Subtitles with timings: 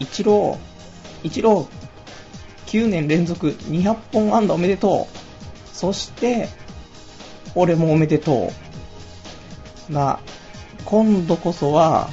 [0.00, 0.58] 一郎、
[1.22, 1.68] 一郎、
[2.66, 5.76] 9年連続200本安打おめでとう。
[5.76, 6.48] そして、
[7.54, 8.50] 俺もおめでと
[9.88, 9.92] う。
[9.92, 10.18] な、
[10.84, 12.08] 今度こそは、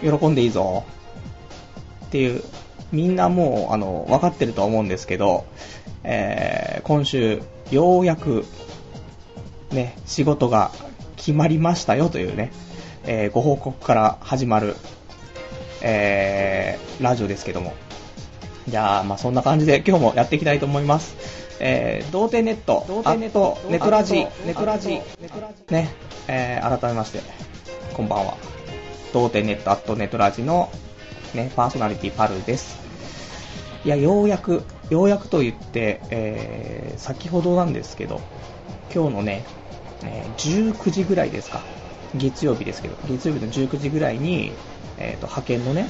[0.00, 0.84] 喜んでいいぞ。
[2.06, 2.42] っていう、
[2.90, 5.44] みんなもう、あの、分かってると思うんですけど、
[6.04, 8.44] えー、今週、ようやく、
[9.70, 10.72] ね、仕事が
[11.16, 12.52] 決まりましたよというね、
[13.04, 14.76] えーご報告から始まる、
[15.82, 17.74] えー、ラジオですけども。
[18.68, 21.16] じゃあ、まあそんな感じで今日もやっていきたいと思います。
[21.60, 25.00] えー、童貞ネット、童貞ネット、ネトラジ、ネトラジ、
[25.70, 25.94] ね、
[26.28, 27.20] えー、改めまして、
[27.94, 28.36] こんばんは。
[29.12, 30.70] 童貞ネット、アットネトラジの、
[31.34, 32.80] ね、パーソナリティパルです。
[33.84, 38.20] いや、ようやく、ようやくと言って、えー、先ほどなんですけど、
[38.94, 39.44] 今日のね、
[40.04, 41.60] えー19時ぐらいですか。
[42.14, 44.52] 月曜日ですけど、月曜日の19時ぐらいに、
[44.98, 45.88] えっ、と、派遣のね、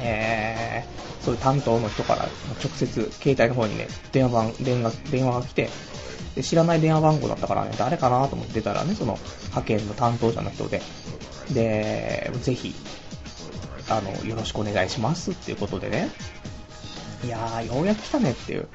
[0.00, 2.24] えー、そういう担当の人から
[2.62, 5.70] 直接携帯の方にね、電話番、電話、電話が来て、
[6.34, 10.82] で知らない電話番号だったからね、誰かなと思って出たらね、その派遣の担当者の人で、
[11.52, 12.74] で、ぜひ、
[13.88, 16.08] あの、よろしくお願いしますっていうことでね、
[17.24, 18.68] いやー、ようやく来たねっていう。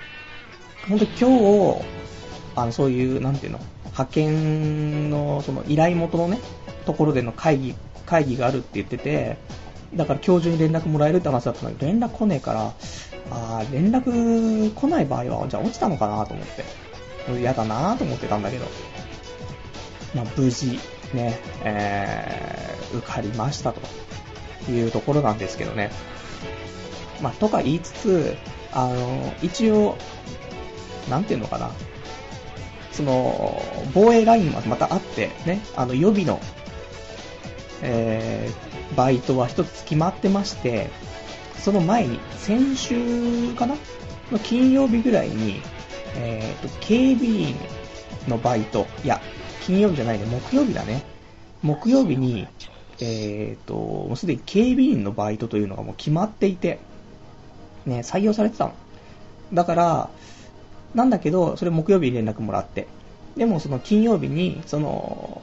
[0.88, 1.86] 本当に今日、
[2.56, 6.40] あの、そういう、なんていうの、派遣の、その依頼元のね、
[6.86, 7.76] ところでの会議、
[8.08, 9.38] 会議があるって言ってて、
[9.94, 12.74] だから今日中に連絡もらえるって話だったのに、連絡来ねえから、
[13.30, 16.64] あー、連絡来ない場合は、じゃあ落ちたのかなと思って、
[17.40, 18.66] 嫌だなと思ってたんだけど、
[20.16, 20.80] まあ、無事、
[21.14, 23.82] ね、えー、受かりましたと
[24.72, 25.92] いうところなんですけどね。
[27.22, 28.38] まあ、とか言いつつ、
[28.74, 29.98] あの、一応、
[31.10, 31.72] なんていうのかな。
[32.92, 33.62] その、
[33.94, 36.40] 防衛ラインはまたあって、ね、あの、予備の、
[37.82, 40.90] えー、バイトは一つ決まってまして、
[41.60, 43.76] その前に、先週かな？
[44.32, 45.62] の金曜日ぐらいに、
[46.16, 47.56] えーと、警備員
[48.28, 49.22] のバイト、いや、
[49.62, 51.04] 金曜日じゃないね、木曜日だね。
[51.62, 52.48] 木曜日に、
[53.00, 56.80] えーと、もうすでに警備員のバイトというのがもう決まっていて、
[57.86, 58.74] ね、採用されてたの。
[59.54, 60.10] だから、
[60.94, 62.88] なんだけど、それ木曜日に連絡もらって。
[63.36, 65.42] でもその金曜日に、その、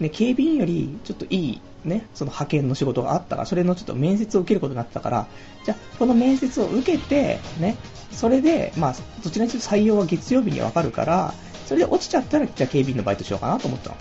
[0.00, 5.26] ね、警備員よりちょっといい、ね、その派遣の仕事があったから、それのちょっと面接を受けることになったから、
[5.64, 7.76] じゃあ、この面接を受けて、ね、
[8.10, 11.34] それで、まあ、どちらにしろ採用は月曜日にわかるから、
[11.66, 13.96] それで落ちちゃったら、じゃあ警備員のバイトしようかなと思ったの。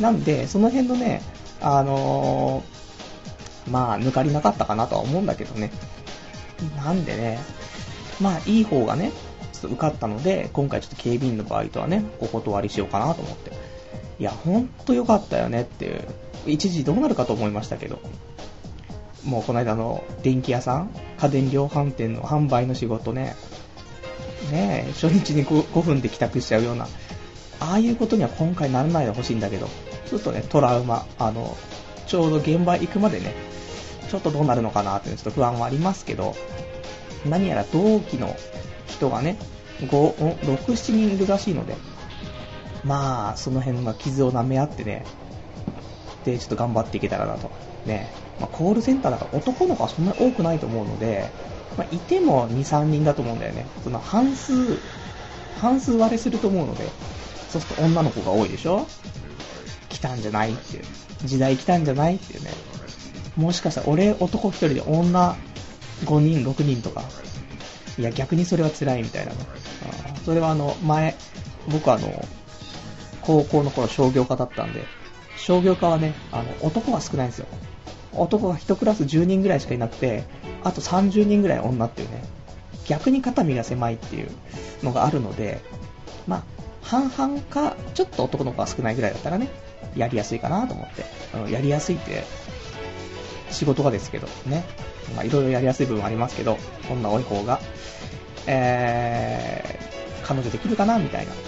[0.00, 1.22] なんで、その辺のね、
[1.60, 2.74] あのー
[3.70, 5.70] まあ、抜かりなかったかなとは思うんだけどね。
[6.76, 7.38] なんでね、
[8.20, 9.12] まあ、いい方がね、
[9.52, 13.52] ちょっと受かったので、今回ちょっと警備員のバイトはね、お断りしようかなと思って。
[14.18, 16.00] いや、ほんと良かったよねっていう。
[16.46, 17.98] 一時どうなるかと思いましたけど。
[19.24, 23.34] もうこの間の電気屋さん家電量販店の販売の仕事ね。
[24.52, 26.86] ねえ、初日に 5, 5分で帰宅しちゃうような。
[27.60, 29.68] ああいうことには今回ならないでほしいんだけど、
[30.06, 31.56] ちょっとね、トラウマ、あの、
[32.06, 33.34] ちょうど現場行くまでね、
[34.10, 36.34] ちょっとどうなるのかなっていうちょっと不安はありますけど、
[37.24, 38.36] 何やら同期の
[38.86, 39.38] 人がね、
[39.80, 41.74] 5、6、7人いるらしいので、
[42.84, 45.04] まあ、その辺の傷を舐め合ってね、
[46.24, 47.50] で、ちょっと頑張っていけたらなと。
[47.86, 51.28] ね、まあ、コールセンターだから男の子はそんなに多くないと思うので、
[51.76, 53.66] まあ、いても2、3人だと思うんだよね。
[53.82, 54.52] その半数、
[55.60, 56.84] 半数割れすると思うので、
[57.48, 58.86] そうすると女の子が多いでしょ？
[59.88, 60.84] 来たんじゃないっていう。
[61.24, 62.50] 時代来たんじゃないっていうね。
[63.36, 65.36] もしかしたら俺男一人で女
[66.04, 67.02] 5人、6人とか。
[67.98, 69.38] いや、逆にそれは辛いみたいなね。
[69.84, 71.14] あーそれはあの、前、
[71.68, 72.24] 僕あの、
[73.24, 74.84] 高校の頃商業科だったんで、
[75.36, 77.46] 商業科はね、あの、男が少ないんですよ。
[78.12, 80.24] 男が1クラス10人ぐらいしかいなくて、
[80.62, 82.22] あと30人ぐらい女っていうね、
[82.86, 84.30] 逆に肩身が狭いっていう
[84.82, 85.60] のがあるので、
[86.26, 86.42] まあ、
[86.82, 89.48] 半々か、ちょっと男の子が少ないぐらいだったらね、
[89.96, 91.04] やりやすいかなと思って、
[91.36, 92.24] うんやりやすいって、
[93.50, 94.64] 仕事がですけどね、
[95.14, 96.58] まあいろいろやりやすい部分ありますけど、
[96.90, 97.60] 女多い方が、
[98.46, 101.32] えー、彼女できるかなみたいな。
[101.32, 101.38] うん。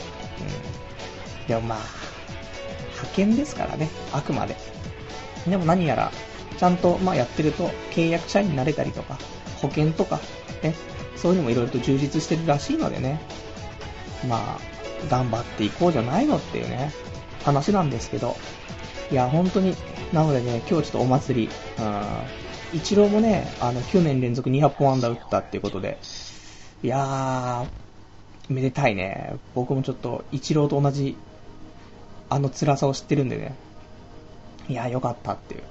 [1.49, 1.79] でもまあ、
[2.93, 4.57] 派遣ですからね、あくまで。
[5.47, 6.13] でも何やら、
[6.59, 9.19] ちゃんと、まあ、やってると、契約社員になれたりとか、
[9.61, 10.21] 保険とか、
[10.63, 10.75] ね、
[11.17, 13.21] そういうのもいろいろと充実してるらしいのでね、
[14.29, 14.61] まあ、
[15.11, 16.93] 頑張っていこうじゃないのっていうね、
[17.45, 18.37] 話なんですけど、
[19.11, 19.77] いや、本当に、
[20.13, 22.27] なのでね、今日ちょっとお祭り、うーん、
[22.73, 25.99] 一郎もね、あの、9年連続200本安打打ったっていうことで、
[26.83, 29.35] いやー、めでたいね。
[29.55, 31.17] 僕もちょっと、一郎と同じ、
[32.29, 33.55] あの辛さを知ってるんでね、
[34.69, 35.63] いや、よかったっていう。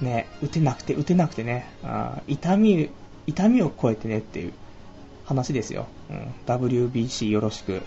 [0.00, 2.90] ね、打てなくて打てなくてね、あ痛み、
[3.26, 4.52] 痛みを超えてねっていう
[5.24, 5.86] 話ですよ。
[6.10, 7.82] うん、WBC よろしく。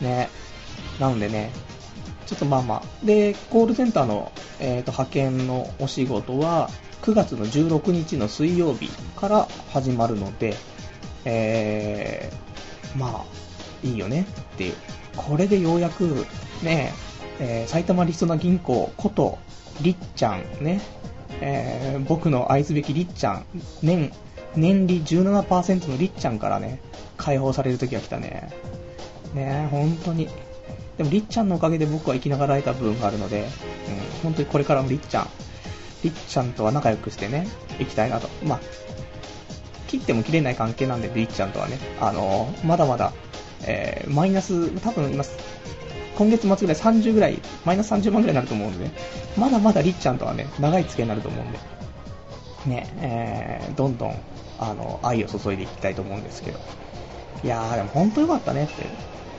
[0.00, 0.28] ね、
[1.00, 1.50] なのでね、
[2.26, 3.06] ちょっとまあまあ。
[3.06, 6.70] で、コールセンターの、えーと、派遣のお仕事は、
[7.02, 10.54] 9月の16日の水曜日から始まるので、
[11.24, 13.24] えー、まあ、
[13.82, 14.74] いいよねっていう。
[15.16, 16.26] これでようやく、
[16.62, 16.92] ね、
[17.40, 19.38] えー、埼玉リストナ銀行こと、
[19.80, 20.80] りっちゃんね、
[21.40, 23.46] えー、僕の愛すべきりっちゃん、
[23.82, 24.12] 年、
[24.56, 26.80] 年利17%のりっちゃんからね、
[27.16, 28.50] 解放される時が来たね。
[29.34, 30.28] ね本当に。
[30.96, 33.48] でもりっちゃんのおかげで僕は生きながらえた部分があるので、うん、
[34.22, 35.28] 本当にこれからもりっちゃん、
[36.02, 37.46] りっちゃんとは仲良くしてね、
[37.78, 38.28] 行きたいなと。
[38.44, 38.60] まあ、
[39.86, 43.12] 切っても切れない関係なんで、りっちゃんとはね、あのー、まだまだ、
[43.66, 45.24] えー、マイナス、多分今、
[46.18, 48.90] 今月末ぐらい30ぐらい、マイナス30万ぐらいになると思うんで、ね、
[49.36, 51.58] まだまだりっちゃんとはね、長い付き合いになると思うんで、
[52.66, 54.16] ね、えー、どんどん、
[54.58, 56.58] あの、愛を注いでいきたいと思うんですけど。
[57.44, 58.72] いやー、でも本当良かったねって。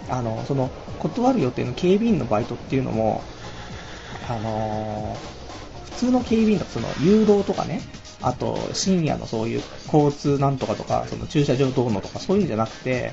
[0.09, 3.21] あの、その、断る予定の警備員のバイトっていうのも、
[4.29, 7.81] あのー、普通の警備員のその誘導とかね、
[8.21, 9.61] あと深夜のそういう
[9.91, 13.11] 交通なんとかとか、その駐車場どうのとかそういうんじゃなくて、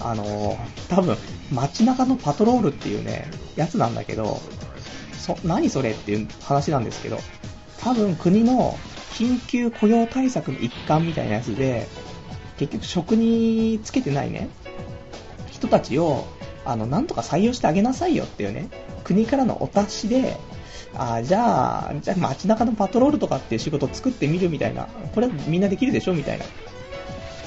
[0.00, 0.58] あのー、
[0.88, 1.16] 多分
[1.52, 4.40] 街中のパトロールっていうね、やつなんだけど、
[5.12, 7.18] そ、何それっていう話なんですけど、
[7.78, 8.76] 多分国の
[9.12, 11.86] 緊急雇用対策の一環みたいなやつで、
[12.58, 14.48] 結局職につけてないね、
[15.50, 16.26] 人たちを、
[16.64, 18.68] あの、なんとか採用してあげなさいよっていうね、
[19.04, 20.36] 国からのお達しで、
[20.96, 26.44] あじゃあ、じゃあ街中のパトロールとかっていう仕事を作ってみるみたいな、これみんなできるでしょみたいな。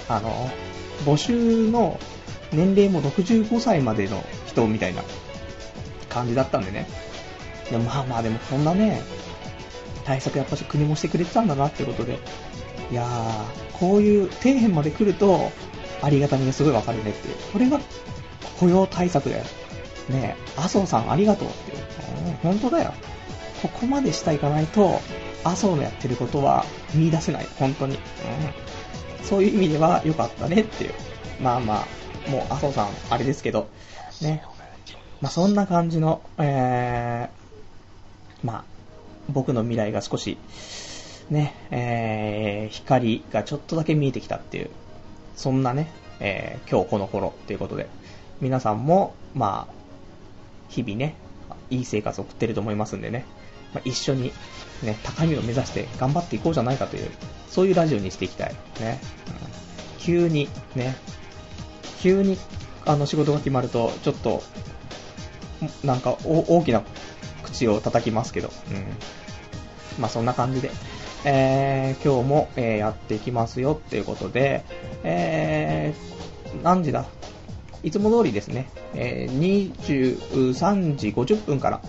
[0.09, 0.49] あの、
[1.05, 1.99] 募集の
[2.51, 5.03] 年齢も65歳までの人みたいな
[6.09, 6.88] 感じだったんでね。
[7.69, 9.01] でもまあまあでもこんなね、
[10.05, 12.19] 対策やっぱし国もしてくれてたんだなってことで、
[12.91, 15.51] いやー、こういう底辺まで来ると、
[16.01, 17.35] ありがたみがすごいわかるねっていう。
[17.51, 17.79] これが
[18.59, 19.44] 雇用対策だよ。
[20.09, 21.77] ねえ、麻生さんありがとうっていう。
[22.44, 22.94] 本当だよ。
[23.61, 25.01] ここまでしていかないと、
[25.44, 27.47] 麻生のやってることは見出せない。
[27.59, 27.95] 本当に。
[27.95, 28.01] うん。
[29.25, 30.94] そういう意味では良かったねっていう。
[31.41, 31.88] まあまあ、
[32.29, 33.69] もう麻生さん、あれですけど、
[34.21, 34.44] ね。
[35.21, 38.63] まあそんな感じの、えー、まあ、
[39.29, 40.38] 僕の未来が少し、
[41.29, 44.69] ね、えー、光がちょっとだけ見えてきたっていう、
[45.35, 45.89] そんなね、
[46.19, 47.88] えー、今日この頃っていうことで、
[48.41, 49.73] 皆さんも、まあ、
[50.69, 51.15] 日々ね、
[51.69, 53.25] いい生活を送ってると思いますんでね、
[53.73, 54.31] まあ、一緒に、
[54.83, 57.09] ね、高みを目指して頑張っていこうじゃないかという、
[57.50, 58.56] そういうラジオにしていきたい。
[58.80, 59.00] ね。
[59.95, 60.95] うん、急に、ね、
[62.07, 62.38] 急に、
[62.86, 64.42] あの、仕事が決まると、ちょっと、
[65.83, 66.83] なんか、大きな
[67.44, 68.86] 口を叩きますけど、うん。
[70.00, 70.71] まあ、そんな感じで、
[71.25, 73.74] えー、今日も、えー、やっていきますよ。
[73.74, 74.63] っていうことで、
[75.04, 77.06] えー、何時だ？
[77.83, 81.81] いつも通りですね、えー、23時50分から、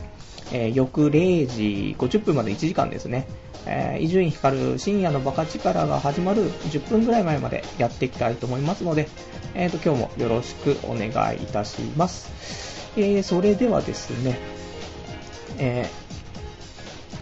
[0.53, 3.27] えー、翌0時50分まで1時間ですね、
[3.67, 9.09] え伊集院光深夜のバカ力が始まる10分ぐらい前までやっていきたいと思いますので、
[9.55, 12.91] えーと、今日もよろしくお願いいたします。
[12.97, 14.39] えー、それではですね、
[15.59, 15.89] え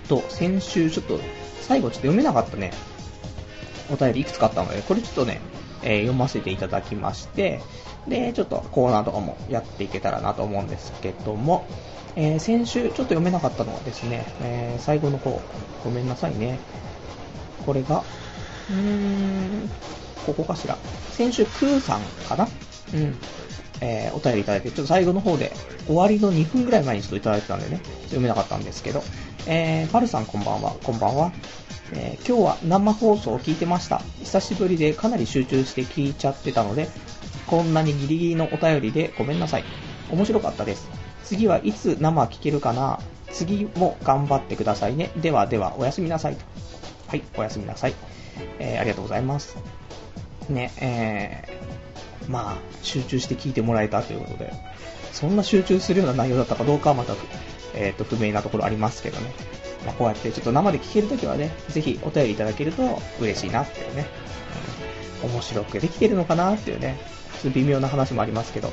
[0.05, 1.21] ー、と、先週ちょっと
[1.62, 2.73] 最後ちょっと読めなかったね、
[3.90, 5.40] お便りいくつかあったので、これちょっとね、
[5.83, 7.61] えー、読ませていただきまして、
[8.09, 11.66] で、ちょっとコーナーとかもやっていけたらなと思うんですけども、
[12.16, 15.40] えー、先週ちょっと読めなかったのはですね、えー、最後の方、
[15.85, 16.58] ごめんなさいね。
[17.66, 18.02] これが、
[18.70, 19.70] うーん、
[20.25, 20.78] ここかしら。
[21.12, 22.49] 先週、クーさんかな？
[22.94, 23.14] うん。
[23.82, 25.52] えー、お便りいただいて、ちょっと最後の方で、
[25.87, 29.02] 終わりの2分ぐらい前にちょっといただいてたんでね、読めなかったんですけど、
[29.46, 31.32] えー、パルさんこんばんは、こんばんは。
[31.92, 33.99] えー、今日は生放送を聞いてました。
[34.23, 36.88] 久しぶりでかなり集中して聞いちゃってたので、
[37.46, 39.64] こんなにギリギリのお便りでごめんなさい。
[40.11, 40.88] 面白かったです。
[41.26, 43.00] 次はいつ生聞けるかな？
[43.33, 45.11] 次も頑張ってくださいね。
[45.16, 46.37] ではでは、おやすみなさい。
[47.09, 47.95] はい、おやすみなさい。
[48.59, 49.56] えー、ありがとうございます。
[50.49, 54.52] ね、えー、まあ、集中して聞いてもらえたということで、
[55.12, 57.14] そんな集中するような内容だったかどうかはまた、
[57.75, 59.33] えっ、ー、と、不明なところありますけどね。
[59.85, 64.06] まあ、こうやってちょっと生で聞けるときはね、ぜひお便りいただけると嬉しいなっていうね。
[65.25, 66.97] 面白くできてるのかなっていうね、
[67.42, 68.73] ちょっと微妙な話もありますけど。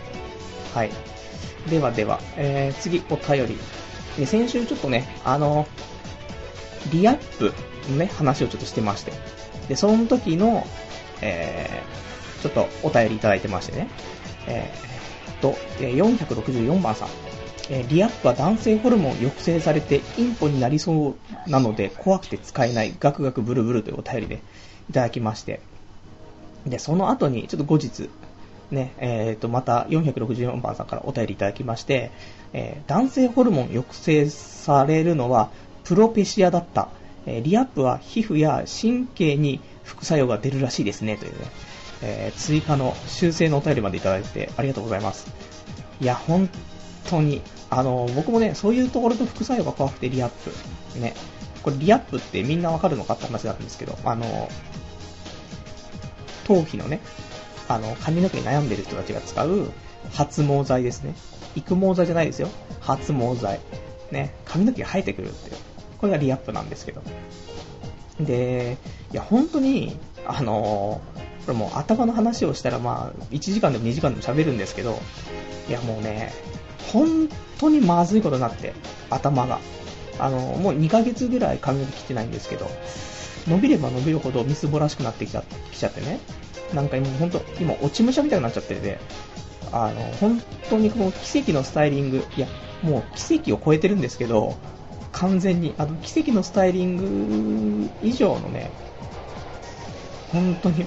[0.73, 0.91] はい。
[1.69, 3.57] ではでは、えー、次、お便り。
[4.17, 5.67] で、先週ちょっとね、あの、
[6.91, 7.53] リアップ
[7.89, 9.13] のね、話をちょっとしてまして。
[9.67, 10.67] で、その時の、
[11.21, 13.87] えー、ちょっとお便りいただいてましてね。
[14.47, 17.07] えー、と、464番さん。
[17.69, 21.15] えー、リアップは男性ホルモン抑制されてインポになりそ
[21.47, 24.41] うなので怖くて使えないガクガクブルブルというお便りで
[24.89, 25.61] いただきまして、
[26.65, 28.09] で、その後にちょっと後日、
[28.71, 32.11] ね、えっ、ー、と、また464番さんからお便りいただきまして、
[32.53, 35.49] えー、男性ホルモン抑制されるのは
[35.83, 36.89] プロペシアだった。
[37.25, 41.45] えー、リアップは皮膚や神経に副作用が出るらしいですね、というね、
[42.01, 45.27] えー、追加の修正のお便りまでいただいてありがとうございます。
[46.01, 46.49] いや、本
[47.09, 50.99] 当に、あの、僕もね、そういうところと副作用が怖くてリアップ。
[50.99, 51.13] ね。
[51.63, 54.49] これリアップってみんなわかるのかって話なんですけど、あの、
[56.45, 56.99] 頭皮のね、
[57.67, 59.71] あの、髪の毛に悩んでる人たちが使う
[60.11, 61.15] 発毛剤ですね。
[61.55, 62.49] 育毛剤じゃないですよ。
[62.81, 63.59] 発毛剤。
[64.11, 65.57] ね、髪の毛が生えてくるっていう。
[65.97, 67.01] これがリアップなんですけど。
[68.19, 68.77] で、
[69.11, 71.01] いや、本当に、あの
[71.45, 74.99] これもう頭の話をしたらまあ、1時間でも2時間でも喋るんですけど、
[75.67, 76.31] いやもうね、
[76.91, 77.29] 本
[77.59, 78.73] 当にまずいことになって、
[79.09, 79.59] 頭が。
[80.19, 82.69] あの、もう2ヶ月ぐらい髪の毛切ってないんですけど、
[83.47, 86.19] 伸びれば伸びるほどみすぼらしくなってきちゃきちゃってね、
[86.73, 88.99] なんか今本当、今落ち武者みたいになっちゃってて、
[89.71, 92.47] あの、本当にこの奇跡のスタイリング、いや、
[92.81, 94.55] もう奇跡を超えてるんですけど、
[95.11, 98.71] 完全に、あの、奇跡のスタイリング以上のね、
[100.31, 100.85] 本当に、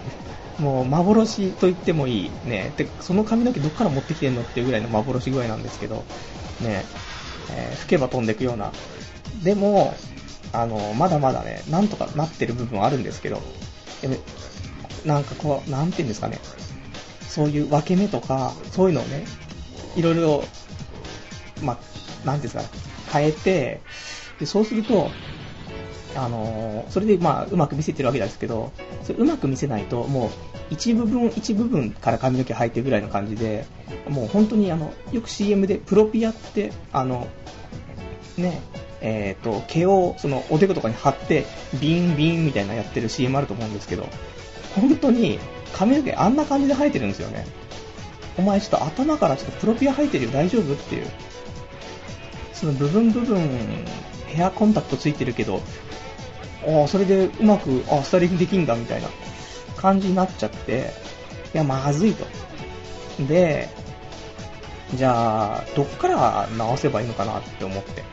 [0.59, 6.05] もう幻と言ってもいい、ね、で、その髪の毛どっから持ってきてんのっていうぐらいの幻具合なんですけど、
[6.61, 6.85] ね、
[7.50, 8.73] えー、吹けば飛んでいくような。
[9.43, 9.95] でも、
[10.52, 13.43] あの、まだまだね、なんとかなってる部分はあるんですけど、
[15.05, 16.38] なんかこう、なんていうんですかね、
[17.29, 19.25] そういう分け目とか、そういうのをね、
[19.97, 20.45] いろいろ、
[21.62, 22.71] まあ、なんていうんです
[23.11, 23.81] か、変えて、
[24.38, 25.11] で、そうすると、
[26.17, 28.73] あの、それでまあ、うまく見せてるわけですけど、
[29.03, 30.31] それうまく見せないと、もう、
[30.71, 33.67] 一部分一部分から髪の毛生えてるぐらいの感じで、
[34.09, 37.29] もう本当にあの、よく CM でプロピアって、あの、
[38.37, 38.61] ね、
[39.00, 41.47] えっ、ー、と、毛をそのおでことかに貼って、
[41.81, 44.09] ビンビンみたいなやってる CM あると思うんですけど、
[44.76, 45.38] 本当に
[45.73, 47.47] 髪の毛あんな感じで生えてるんですよね。
[48.38, 50.75] お前ちょっと頭からちょっとプロピア生えてるよ大丈夫？
[50.75, 51.06] っていう。
[52.52, 53.85] その部分部分
[54.26, 55.62] ヘアコンタクトついてるけど、
[56.66, 59.09] ああ、それでうまく、あスタイリングできんだみたいな
[59.76, 60.90] 感じになっちゃって、
[61.54, 62.26] いや、まずいと。
[63.26, 63.68] で、
[64.95, 68.04] じゃあ、どっから直せばいいのかなって思って。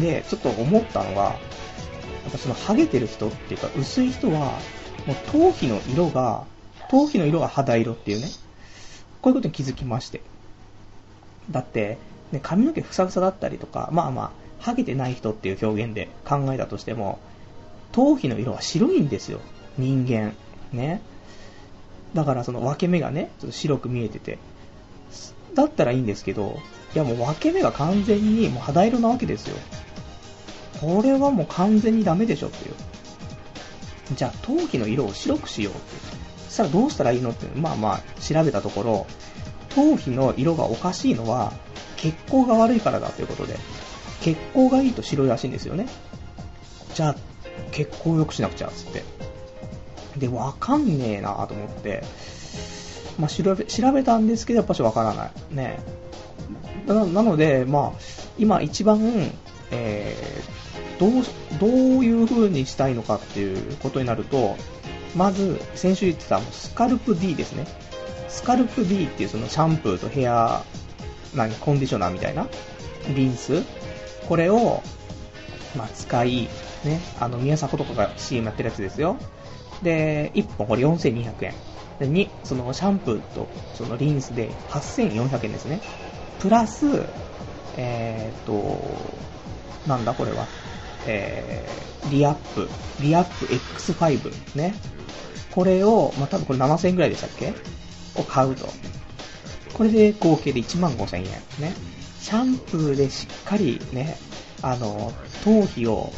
[0.00, 1.30] で、ちょっと思ったのが、や
[2.28, 4.58] っぱそのハゲてる人っていうか薄い人は、
[5.06, 6.44] もう頭皮の色が、
[6.88, 8.28] 頭皮の色が肌色っていうね、
[9.22, 10.22] こういうことに気づきまして。
[11.50, 11.98] だって、
[12.32, 14.30] ね、髪の毛ふさふさだったりとか、まあまあ、
[14.60, 17.18] ハゲてない人っていう表現で考えたとしても、
[17.92, 19.40] 頭皮の色は白いんですよ。
[19.78, 20.34] 人間。
[20.72, 21.00] ね。
[22.14, 24.38] だからその分け目がね、ちょっと白く見えてて。
[25.54, 26.58] だったらいいんですけど、
[26.94, 29.56] いやもう分け目が完全にもう肌色なわけですよ。
[30.80, 32.74] これはもう完全にダメでしょっていう。
[34.14, 35.80] じゃあ頭皮の色を白くしようって。
[36.48, 39.06] そしたらどうしたらいいのって、まあまあ調べたところ、
[39.70, 41.52] 頭皮の色がおかしいのは
[41.96, 43.56] 血行が悪いからだということで、
[44.20, 45.86] 血行がいいと白いらしいんですよね。
[46.94, 47.16] じゃあ
[47.70, 49.04] 血行を良くしなくちゃ、つって。
[50.16, 52.02] で、わかんねえなと思って、
[53.18, 55.54] まあ、調べ、調べたんですけど、やっぱしわからない。
[55.54, 55.78] ね
[56.86, 57.98] ななので、まあ、
[58.38, 59.00] 今一番、
[59.70, 60.59] えー、
[61.00, 61.10] どう、
[61.58, 64.56] どういう風にしたいのかっていうことになると、
[65.16, 67.66] まず、先週言ってたスカルプ D ですね。
[68.28, 70.62] スカルプ D っていうそのシャンプーとヘア、
[71.34, 72.46] 何、コンディショナーみたいな、
[73.14, 73.62] リンス。
[74.28, 74.82] これを、
[75.74, 76.48] まあ、使い、
[76.84, 79.16] ね、あの、宮迫とかが CM やってるやつですよ。
[79.82, 81.54] で、1本これ4200円。
[81.98, 85.80] で、2、そのシャンプーとそのリンスで8400円ですね。
[86.40, 86.86] プラス、
[87.76, 88.80] えーと、
[89.86, 90.46] なんだこれは？
[91.06, 92.68] えー、リアップ、
[93.00, 94.74] リアップ X5 ね。
[95.52, 97.52] これを、まあ、多分これ7000円ぐらいでしたっけ？
[98.14, 98.68] を買うと。
[99.74, 101.74] これで合計で1万5000円ね。
[102.20, 104.16] シャンプーでしっかりね、
[104.62, 105.12] あの、
[105.44, 106.12] 頭皮を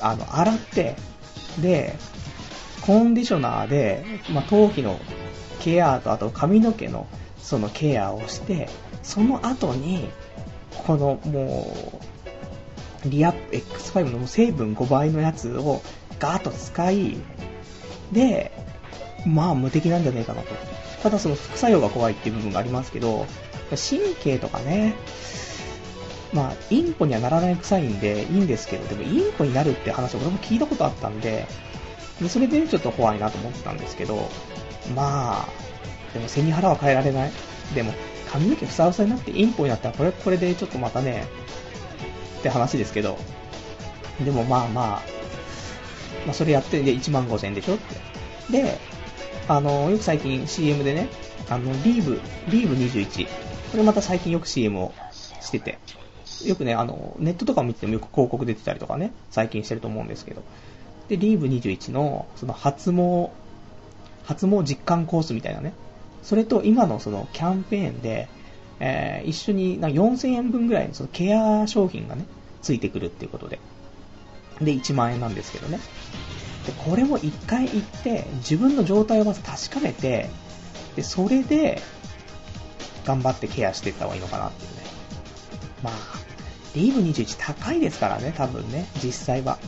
[0.00, 0.96] あの、洗って、
[1.60, 1.94] で、
[2.82, 4.98] コンディショナーで、まあ、頭皮の
[5.60, 7.06] ケアと、あと髪の毛の
[7.38, 8.68] そのケアをして、
[9.02, 10.08] その後に、
[10.86, 12.15] このもう、
[13.04, 15.82] リア X5 の成分5倍のやつを
[16.18, 17.16] ガーッと使い、
[18.12, 18.52] で、
[19.26, 20.48] まあ無敵なんじゃねえかなと。
[21.02, 23.26] ただその副作用が怖いっていう部分がありますけど、
[23.70, 24.94] 神経とかね、
[26.32, 31.46] まあ、インポにはならない臭いんでいいんですけど、でもインポになるって話を俺も聞いたことあったんで、
[32.20, 34.28] でそれでちょっと怖いなと思ったんですけど、
[34.94, 35.48] まあ、
[36.12, 37.30] でも背に腹は変えられない。
[37.74, 37.92] でも、
[38.30, 41.26] 髪の毛ふさふさになってインポになったら、これこれでちょっとまたね、
[42.46, 43.18] って話ですけど、
[44.24, 45.02] でもまあまあ、
[46.24, 47.78] まあそれやってで1万5000円でしょっ
[48.48, 48.62] て。
[48.62, 48.78] で、
[49.48, 51.08] あの、よく最近 CM でね、
[51.50, 53.26] あの、リーブ、リーブ21。
[53.26, 54.92] これまた最近よく CM を
[55.40, 55.78] してて、
[56.44, 60.42] よくね、あの、ネットとか見ててもよく広告出てたりとかね、最近してると思うんですけど。
[61.08, 63.30] で、リーブ21の、その発毛、
[64.24, 65.72] 発毛実感コースみたいなね。
[66.22, 68.28] それと今のそのキャンペーンで、
[68.80, 72.24] えー、一緒にな4000円分ぐらいのそのケア商品がね、
[72.66, 73.60] ついてくるっていうことで。
[74.60, 75.78] で、1万円なんですけどね。
[76.66, 80.28] で、これも一回行って、自分の状態をまず確かめて、
[80.96, 81.80] で、それで、
[83.04, 84.76] 頑張ってケアしていった方がいいのかなっていうね。
[85.84, 85.92] まあ、
[86.74, 89.58] リーブ21高いですからね、多分ね、実際は。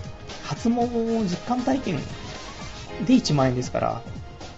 [0.43, 0.87] 初毛
[1.23, 1.99] 実感体験
[3.07, 4.03] で1万円ですから、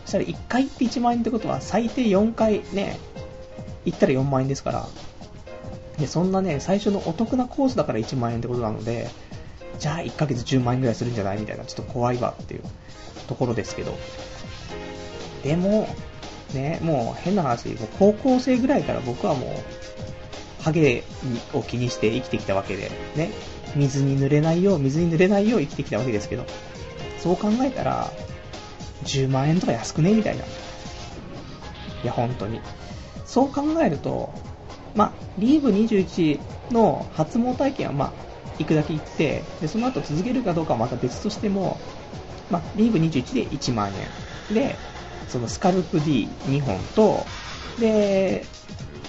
[0.07, 2.99] そしたら1回行って1万円ってことは最低4回ね、
[3.85, 4.89] 行ったら4万円ですから、
[6.01, 9.09] で、そんなね、最初のお得なコースだから1万円ってことなので、
[9.79, 12.63] じゃあ1ヶ月10万円ぐらいするんじゃないみたいな、ちょっと怖いわっていう
[13.29, 13.97] ところですけど。
[15.43, 15.89] でも、
[16.55, 21.05] ね、もう変な話、もう高校生ぐらいから僕はもう、ハゲ
[21.55, 23.31] を気にして生きてきたわけで、ね、
[23.77, 26.45] 水に濡れないよう、水に濡れないよう生きてきたわけですけど、
[27.19, 28.11] そう考えたら、
[29.05, 30.45] 10万円とか安くねみたいな。
[30.45, 30.47] い
[32.05, 32.61] や、本当に。
[33.25, 34.33] そう考えると、
[34.95, 36.41] まあ、リーブ21
[36.73, 38.13] の発毛体験は、まあ、
[38.59, 41.79] 行くだけ行って、で、その後続けるかどうかはまた別としても、
[42.51, 43.91] まあ、リーブ21で1万
[44.51, 44.55] 円。
[44.55, 44.77] で、
[45.29, 47.25] そのスカルプ D2 本と、
[47.79, 48.45] で、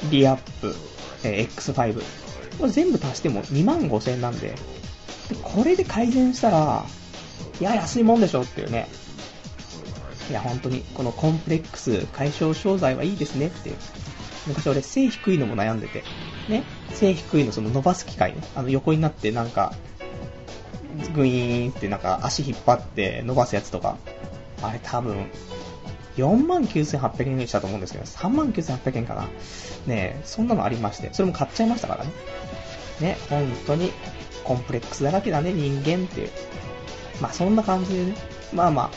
[0.09, 0.75] リアップ、
[1.23, 2.01] えー、X5。
[2.59, 4.55] これ全部足しても2万5千円なんで、で
[5.41, 6.85] これで改善したら、
[7.59, 8.87] いや、安いもんでしょっていうね。
[10.29, 13.75] いや、本当に、このコンプレックス解消商材はいいですねっていう。
[14.47, 16.03] 昔俺背低いのも悩んでて、
[16.47, 19.73] ね、背低いのその伸ばす機械ね、あの横になってなんか、
[21.13, 23.97] グイーンってなんか足引っ張って伸ばすやつとか、
[24.61, 25.27] あれ多分、
[26.17, 29.23] 49,800円にしたと思うんですけど、39,800円かな。
[29.87, 32.11] ねえそんなのありまして、それも買っちゃいましたからね。
[32.99, 33.91] ね、本当に、
[34.43, 36.21] コンプレックスだらけだね、人間って。
[36.21, 36.29] いう。
[37.21, 38.15] まあそんな感じでね、
[38.53, 38.91] まあまあ、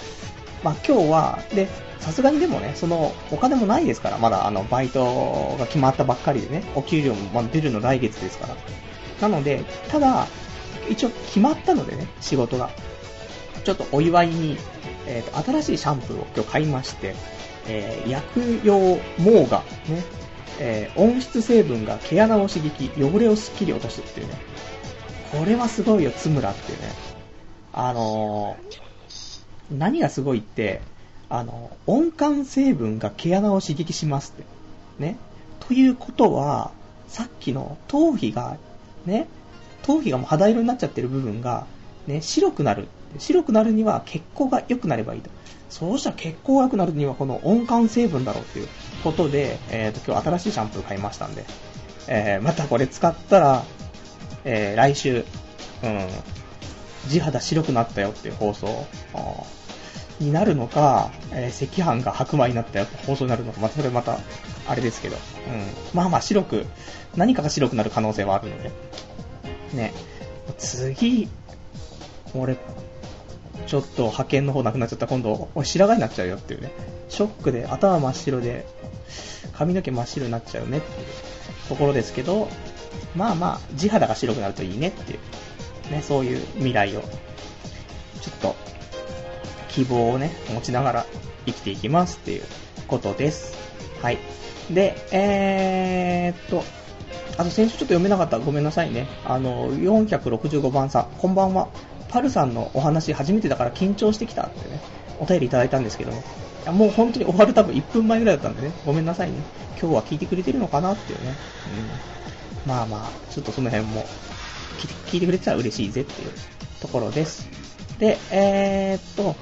[0.64, 1.68] まあ今日は、で、
[2.00, 8.56] さすがにでもね、その、お金もないですから、まだあの、バイトが決まったばっかりでね、お給料もま出るの来月ですから。
[9.20, 10.26] なので、ただ、
[10.88, 12.70] 一応決まったのでね、仕事が。
[13.64, 14.58] ちょっとお祝いに、
[15.06, 17.14] えー、と、新しいシャンプーを今日買いまして、
[17.66, 20.04] えー、薬用毛が、ね、
[20.58, 24.34] えー、温室成分が毛穴を刺激、汚れをすっきり落とすっていうね。
[25.32, 26.92] これはすごいよ、つむらっていうね。
[27.72, 28.83] あのー、
[29.78, 30.80] 何がすごいって、
[31.28, 34.44] あの、温感成分が毛穴を刺激しますって。
[35.02, 35.16] ね。
[35.60, 36.70] ということは、
[37.08, 38.56] さっきの頭皮が、
[39.06, 39.26] ね、
[39.82, 41.66] 頭皮がもう肌色になっちゃってる部分が、
[42.06, 42.88] ね、白くなる。
[43.18, 45.30] 白くなるには血行が良くなればいいと。
[45.70, 48.68] そうしたら血行が良くなるにはこの温感成分だろうっていう
[49.02, 51.44] ことで、えっ、ー、と、今日新しいシャンプー買いましたんで、
[52.08, 53.64] えー、またこれ使ったら、
[54.44, 55.24] えー、来週、
[55.82, 56.08] うん、
[57.08, 59.46] 地肌白くなったよっていう放送を、
[60.24, 64.18] になるのか、えー、赤飯が白米になったよって放送になるのか、またそれまた、
[64.66, 65.18] あれですけど、う
[65.50, 65.66] ん。
[65.92, 66.66] まあまあ白く、
[67.16, 68.70] 何かが白くなる可能性はあるので、
[69.74, 69.92] ね。
[70.58, 71.28] 次、
[72.34, 72.56] 俺、
[73.66, 76.70] ちょっと派遣の方なくなっちゃった今度、俺白髪になっちゃうよっていうね。
[77.08, 78.66] ショックで頭真っ白で、
[79.52, 81.06] 髪の毛真っ白になっちゃうねっていう
[81.68, 82.48] ところですけど、
[83.14, 87.08] まあまあ、地肌が白くなるといいねっていう、ね、そういう未来を、ちょ
[88.32, 88.56] っと、
[89.74, 91.06] 希望をね、持ちながら
[91.46, 92.42] 生きていきますっていう
[92.86, 93.56] ことです。
[94.00, 94.18] はい。
[94.70, 96.64] で、えーっと、
[97.36, 99.08] あと先週ちょっと読めなかったごめんなさいね。
[99.24, 101.68] あの、465番さん、こんばんは。
[102.08, 104.80] パルさんのお話初めてだから緊張してきたってね、
[105.18, 106.22] お便りいただいたんですけども、
[106.72, 109.38] もう本当に終わる多分1分前ぐらいだったんでね、ごめんなさいね。
[109.80, 111.34] 今日は聞いてくれてるのかなっていうね。
[112.64, 112.70] うん。
[112.70, 114.06] まあまあ、ちょっとその辺も
[115.10, 116.30] 聞いてくれてたら嬉しいぜっていう
[116.80, 117.63] ところです。
[117.98, 119.36] で、えー、っと、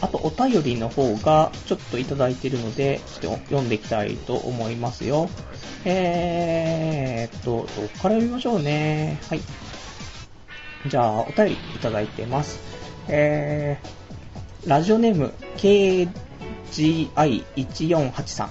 [0.00, 5.30] あとお便りの方がちょっといただいているので、ちょっと読んでいきたいと思いますよ。
[5.84, 9.20] えーっと、どっから読みましょうね。
[9.28, 9.40] はい。
[10.86, 12.58] じゃあ、お便りいただいてます。
[13.08, 18.48] えー、ラジオネーム KGI1483。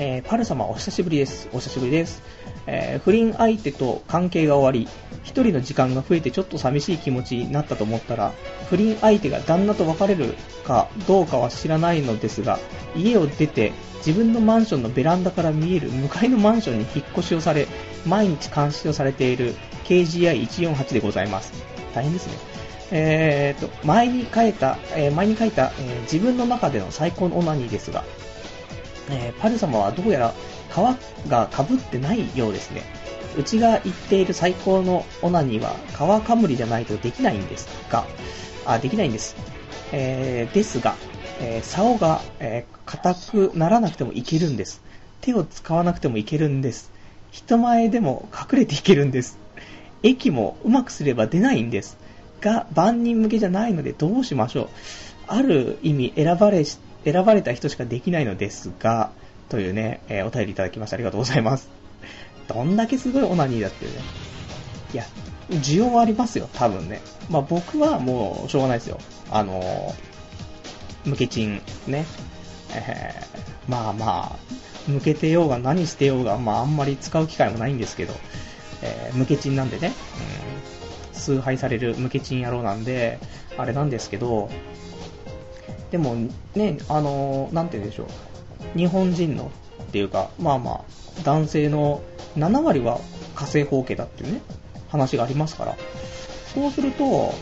[0.00, 1.48] えー、パル様お久しぶりです。
[1.52, 2.22] お久しぶりです。
[2.70, 4.90] えー、不倫相手と関係が終わり、
[5.22, 8.32] 一人の時間が増えてちょっと寂しい気持ちになったと思ったら、
[8.68, 12.58] 不倫相手が旦那と別れるかどうかは知らないのですが、
[12.94, 13.72] 家を出て
[14.06, 17.66] 自分のマンションのベランダから見える向かいのマンションに引っ越しをされ、
[18.06, 19.54] 毎日監視をされている
[19.84, 21.52] KGI148 でございます。
[21.94, 22.34] 大変ですね。
[22.90, 28.04] えーと、前に書いた、えー、前に書いた、えー、自分の中での最高のオナニーですが、
[29.10, 30.34] えー、パル様はどうやら
[30.70, 32.82] 皮が被ってないようですね。
[33.36, 35.74] うちが言っている最高のオナニーは
[36.20, 38.06] 皮かむりじゃないとできないんですが、
[38.66, 39.36] あ、できないんです。
[39.92, 40.96] えー、ですが、
[41.40, 44.82] えー、竿が、え、硬くならなくてもいけるんです。
[45.20, 46.90] 手を使わなくてもいけるんです。
[47.30, 49.38] 人前でも隠れていけるんです。
[50.02, 51.96] 液もうまくすれば出ないんです。
[52.40, 54.68] が、万人向けじゃないのでどうしましょう。
[55.26, 59.10] ある意味選ばれし、選ばれた人しかできないのですが、
[59.48, 61.68] というね、えー、お便りいただきましてありがとうございます。
[62.48, 64.00] どんだけすごいオナニーだっていうね。
[64.92, 65.04] いや、
[65.50, 67.00] 需要はありますよ、多分ね。
[67.30, 68.98] まあ僕はもうしょうがないですよ。
[69.30, 72.04] あのー、ムケチンね。
[72.74, 78.14] えー、まあまあ、向けてようが何してようが、まああんまり使う機会もないんですけど、
[78.82, 79.92] えー、ムケチンなんでね、
[81.12, 83.18] うん、崇拝されるムケチン野郎なんで、
[83.56, 84.50] あれなんですけど、
[85.90, 86.14] でも
[86.54, 88.78] ね、あのー、なんて言うんでしょう。
[88.78, 89.50] 日本人の
[89.82, 92.02] っていうか、まあまあ、男性の
[92.36, 93.00] 7割は
[93.34, 94.40] 火星方形だっていうね、
[94.88, 95.76] 話がありますから、
[96.54, 97.34] そうすると、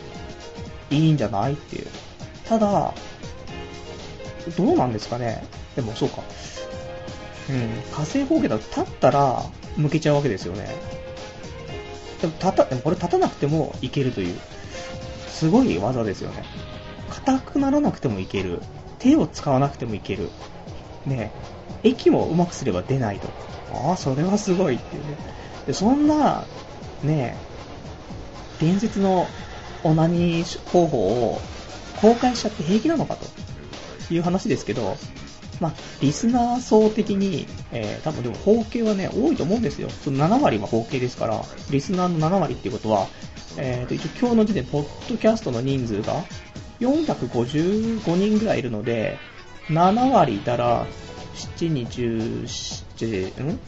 [0.91, 1.87] いいんじゃないっていう。
[2.45, 2.95] ただ、
[4.57, 5.45] どうなんですかね。
[5.75, 6.23] でもそうか。
[7.49, 9.43] うん、火星方形だと立ったら
[9.77, 10.75] 向けちゃうわけですよね。
[12.21, 14.39] でも立た、でもこれ立たなくてもいけるという、
[15.29, 16.45] すごい技ですよね。
[17.11, 18.61] 硬くならなくてもいける。
[18.99, 20.31] 手を使わなくてもいける。
[21.07, 21.31] ね、
[21.83, 23.29] 液もうまくすれば出ないと。
[23.73, 25.17] ああ、それはすごいっていうね。
[25.67, 26.45] で、そんな、
[27.03, 27.37] ね、
[28.61, 29.27] 伝説の
[29.85, 31.41] オナニー方法を
[32.01, 34.97] 公開しちゃって平気なのかという話ですけど、
[35.61, 39.89] まあ、リスナー層的に、えー、多分でも包茎はね、多いと思うんですよ。
[39.89, 43.07] その7割は包茎ですから、リスナーの7割っていうことは、
[43.57, 46.25] えーと、一応今日の時点、ポッドキャストの人数が
[46.81, 49.19] 455人ぐらいいるので、
[49.69, 50.87] 7割いたら、
[51.57, 53.59] 7、27、ん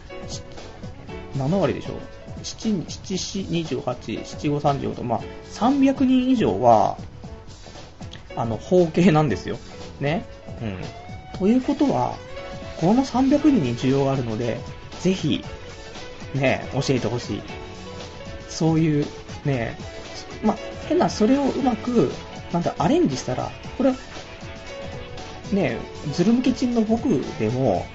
[1.36, 1.94] ?7 割でしょ
[2.42, 3.48] ？7、7、
[3.82, 5.20] 28、7、5、35と、まあ、
[5.52, 6.96] 300人以上は、
[8.36, 9.58] あの、包茎なんですよ。
[10.00, 10.24] ね？
[10.62, 10.78] うん。
[11.38, 12.14] ということは、
[12.80, 14.60] この300人に需要があるので、
[15.00, 15.44] ぜひ、
[16.34, 17.42] ね、教えてほしい。
[18.48, 19.06] そういう、
[19.44, 19.76] ね、
[20.42, 20.56] まあ、
[20.88, 22.12] 変な、それをうまく、
[22.52, 23.96] なんだ、アレンジしたら、これは
[25.52, 25.78] ね、
[26.12, 27.08] ズル向けチンの僕
[27.38, 27.86] でも、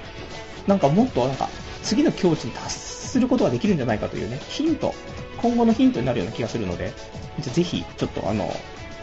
[0.68, 1.50] なんかもっとなんか、
[1.84, 4.94] 次の境地に達することができるんじゃないかというね、ヒント、
[5.42, 6.94] 今後のヒントになるような気がするので、
[7.40, 8.54] ぜひ、ちょっとあの、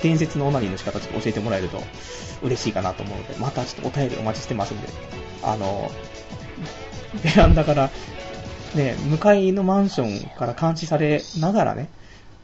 [0.02, 1.82] 伝説のオナニーの仕方ちょっと教えてもらえると
[2.42, 4.88] 嬉しいかなと思うので、またちょっとお便りお待ちしてますんで、
[5.42, 5.90] あの、
[7.22, 7.90] ベランダから、
[8.74, 11.88] ね、向かいのマンションから監視されながらね、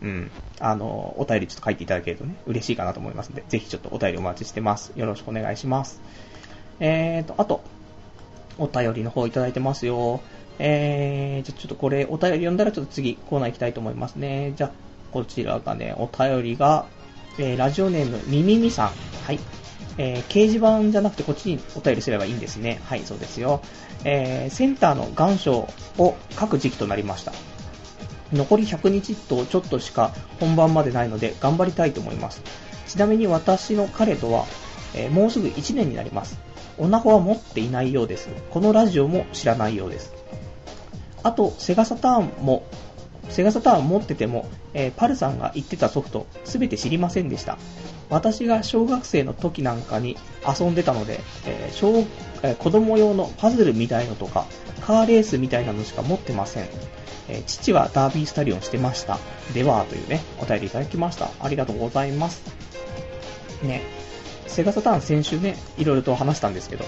[0.03, 0.31] うん、
[0.61, 4.93] あの、お便りちょっと書いていただけるとね、嬉しいかなと思いますので、ぜひちょっとお便りお待ちしてます。
[4.97, 6.01] よろしくお願いします。
[6.81, 7.63] えーと、あと、
[8.59, 10.21] お便りの方いただいてますよ。
[10.59, 14.53] えー、じゃちょっとこれ、お便り読んだらちょっと次コーナー行きたいと思いますね。
[14.57, 14.71] じゃ
[15.13, 16.87] こちらがね、お便りが、
[17.39, 18.91] えー、ラジオネーム、みみみさん。
[19.25, 19.39] はい。
[19.99, 22.81] えー、掲示板じゃなくてこっちにお便りすればいいんですね。
[22.85, 23.63] はい、そうですよ。
[24.05, 27.33] えー、センターの願書を書く時期となりました。
[28.33, 32.43] 残り100日とちょっとしか本番までないので頑張りたいと思います。
[32.87, 34.47] ちなみに私の彼とは、
[34.95, 36.39] えー、もうすぐ1年になります。
[36.79, 38.29] オナホは持っていないようです。
[38.51, 40.13] このラジオも知らないようです。
[41.23, 42.65] あと、セガサターンも、
[43.29, 47.59] セガサターン持ってても、えー、パルさんが言ってたソフト、すべて知りませんでした。
[48.09, 52.07] 私が小学生の時なんかに遊んでたので、えー小
[52.55, 54.47] 子供用のパズルみたいのとか、
[54.81, 56.69] カーレースみたいなのしか持ってません。
[57.29, 59.19] え、父はダービースタリオンしてました。
[59.53, 61.31] では、というね、お便りいただきました。
[61.41, 62.43] ありがとうございます。
[63.63, 63.83] ね、
[64.47, 66.85] セガサターン先週ね、いろいろと話したんですけど、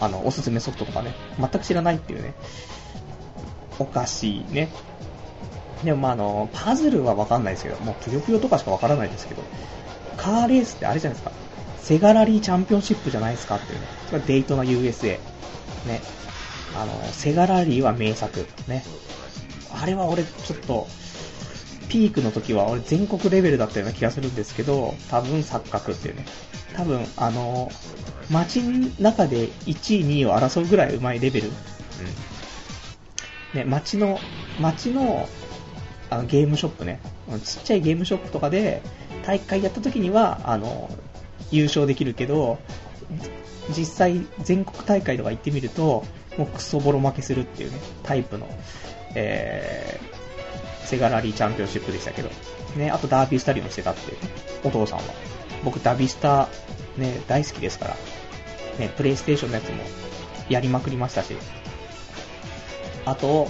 [0.00, 2.34] あの、おすすめソフトとかね、全く知らないっていうね、
[3.78, 4.68] おかしいね。
[5.84, 9.42] でもまああの、パズルはわかんないですけど、もうぷよぷよとかしかわからないですけど、
[10.16, 11.32] カーレースってあれじゃないですか、
[11.84, 15.18] セガラリーチャンピオンシップじゃないですかっていうね、それデイトナ USA。
[15.86, 16.00] ね。
[16.74, 18.46] あの、セガラリーは名作。
[18.66, 18.82] ね。
[19.70, 20.86] あれは俺ちょっと、
[21.90, 26.24] ピークの時は俺全国レベルだったような気がするんですけど、多分錯覚っていうね。
[26.74, 27.70] 多分、あの、
[28.30, 31.48] 街の中で1位、2位を争うぐらい上手いレベル。
[31.48, 31.50] う
[33.56, 33.58] ん。
[33.58, 34.18] ね、街の、
[34.58, 35.28] 街の、
[36.08, 37.00] あの、ゲームショップね。
[37.44, 38.80] ちっちゃいゲームショップとかで、
[39.26, 40.88] 大会やった時には、あの、
[41.56, 42.58] 優勝できるけど、
[43.76, 46.04] 実際全国大会とか行ってみると、
[46.36, 48.48] もうクソボロ負けするっていうね、タイプの、
[49.14, 52.30] えー、セガラリーチャンピオンシップでしたけど、
[52.76, 54.28] ね、あとダービースタリオンしてたっていうね、
[54.64, 55.04] お父さんは。
[55.64, 56.48] 僕ダビスタ、
[56.96, 57.96] ね、大好きですから、
[58.78, 59.76] ね、プレイステーションのやつも
[60.48, 61.34] やりまくりましたし、
[63.06, 63.48] あと、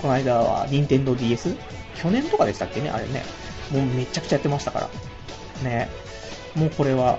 [0.00, 1.56] この間は、任天堂 DS?
[1.96, 2.90] 去年とかでしたっけね？
[2.90, 3.24] あれね。
[3.72, 4.88] もうめちゃくちゃやってましたか
[5.64, 5.68] ら。
[5.68, 5.88] ね。
[6.54, 7.18] もうこれは、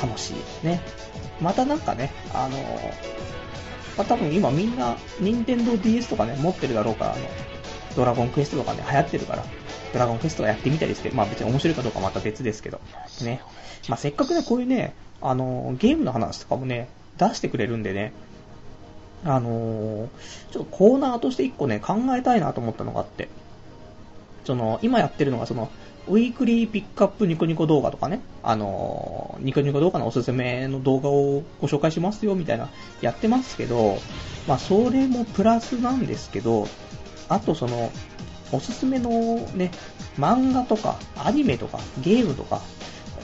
[0.00, 0.66] 楽しい。
[0.66, 0.80] ね。
[1.40, 2.58] またなんかね、あの
[3.96, 7.22] まあ、多分今みんな、任天堂 DS とかね、持ってるだろうから、あの、
[7.96, 9.44] ドラゴンクエストとかね、流行ってるから、
[9.92, 12.80] ドラゴンクエストがやってみたりして、まあ別に面白いかどうかまた別ですけど、
[13.22, 13.42] ね。
[13.88, 18.12] まあせっかくね、こういうね、あのゲームの話とかもね、出してくれるんでね、
[19.24, 20.08] あのー、
[20.52, 23.28] ちょっとコーナーとして一個ね、考えたいなと思ったのがあって、
[24.44, 25.70] その、今やってるのがその、
[26.08, 32.68] ウィークリーピックアップニコニコ動画とかね、あの、ニコニコ動画のおすすめの動画をご紹介しますよみたいな、
[33.00, 33.98] やってますけど、
[34.46, 36.66] まあ、それもプラスなんですけど、
[37.28, 37.92] あとその、
[38.52, 39.10] おすすめの
[39.54, 39.70] ね、
[40.18, 42.62] 漫画とか、アニメとか、ゲームとか、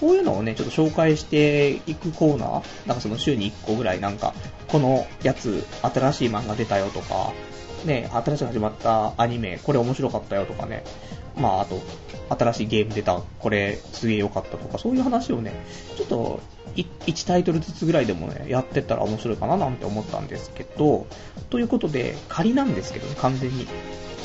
[0.01, 4.35] こういうのをね、ちょっと紹介していくコーナーなんかその週に1個ぐらいなんか、
[4.69, 7.33] このやつ、新しい漫画出たよとか、
[7.87, 10.85] ね、新しく始まったアニメ、これ面白かったよとかね、
[11.37, 11.81] まああと、
[12.31, 15.53] 新しいゲーム出た、これすげえ良かったとか、そういう話をね、
[15.97, 16.41] ちょっと
[16.77, 21.07] 1タイトルずつぐらいでもね、やってったら面白いかななんて思ったんですけど、
[21.51, 23.67] ということで、仮なんですけどね、完全に。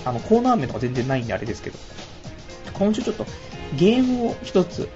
[0.05, 1.77] あの、コーナー名とか全然ないんであれですけど、
[2.73, 3.25] 今週ちょっと
[3.75, 4.89] ゲームを一つ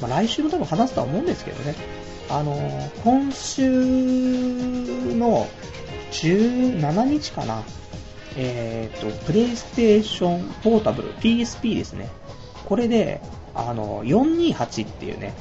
[0.00, 1.74] まあ、来週も多分話すとは思うんですけどね。
[2.28, 5.46] あのー、今週の
[6.10, 7.62] 17日かな。
[8.36, 12.08] えっ、ー、と、プレイステーションポータブル、PSP ですね。
[12.64, 13.20] これで、
[13.54, 15.34] あの、428っていうね、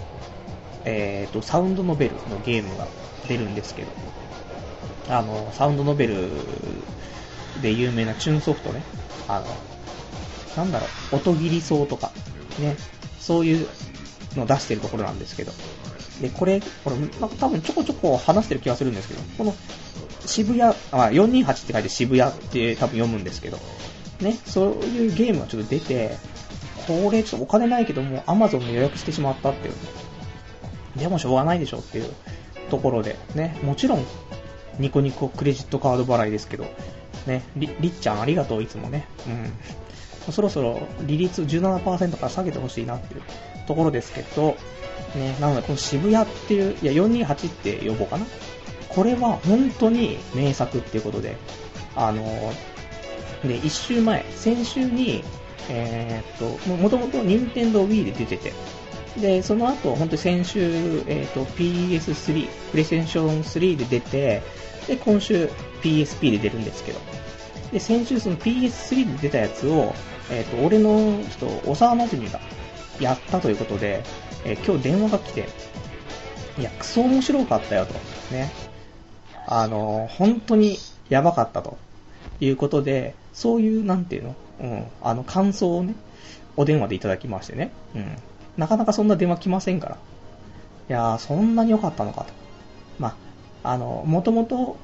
[0.85, 2.87] えっ、ー、と、サウンドノベルのゲームが
[3.27, 3.91] 出るんですけど、
[5.09, 6.29] あの、サウンドノベル
[7.61, 8.83] で有名なチューンソフトね、
[9.27, 9.45] あの、
[10.55, 12.11] なんだろう、音切り草とか、
[12.59, 12.77] ね、
[13.19, 13.67] そういう
[14.35, 15.51] の出してるところなんですけど。
[16.21, 16.95] で、これ、これ、
[17.39, 19.55] 多分ちょこちょこ話してる気がするんですけど、この
[20.25, 23.59] 渋谷、あ、428って書いて渋谷って多分読むんですけど、
[24.19, 26.17] ね、そういうゲームがちょっと出て、
[26.87, 29.73] これちょっとお金ないけども、Amazon で予約してしまったっていう。
[30.97, 32.13] でもしょうがないでしょっていう
[32.69, 34.05] ところで、ね、もちろん、
[34.79, 36.65] ニコニコクレジットカード払いですけど、
[37.25, 39.07] ね、りりっちゃんありがとう、いつもね。
[39.27, 40.31] うん。
[40.31, 43.21] そろそろ利率17%から下げてほしいなっていう
[43.67, 44.55] ところですけど、
[45.15, 48.25] ね、なのでこの渋谷っていう、いや428って呼ぼうかな。
[48.95, 51.35] これは本当に名作っていうことで、
[51.95, 52.23] あの、
[53.43, 55.23] で、一週前、先週に、
[55.69, 58.53] えー、っと、もともと任天堂 Wii で出てて、
[59.17, 60.59] で、その後、本当に先週、
[61.07, 64.41] えー、っと、PS3、プレイステーション3で出て、
[64.87, 65.49] で、今週
[65.81, 66.99] PSP で出るんですけど、
[67.71, 69.93] で、先週その PS3 で出たやつを、
[70.31, 72.39] えー、っと、俺のちょっと幼馴染が
[72.99, 74.03] やったということで、
[74.45, 75.49] えー、今日電話が来て、
[76.57, 77.93] いや、クソ面白かったよと。
[78.33, 78.51] ね。
[79.47, 80.77] あの、本当に
[81.09, 81.77] やばかったと。
[82.39, 84.35] いうことで、そういう、なんていうの？
[84.61, 84.85] うん。
[85.01, 85.95] あの、感想をね、
[86.57, 87.71] お電話でいただきましてね。
[87.95, 88.15] うん。
[88.57, 89.95] なかなかそんな電話来ませんから。
[89.95, 92.33] いやー、そんなに良かったのかと。
[92.99, 93.15] ま
[93.63, 94.77] あ、あの、もともと、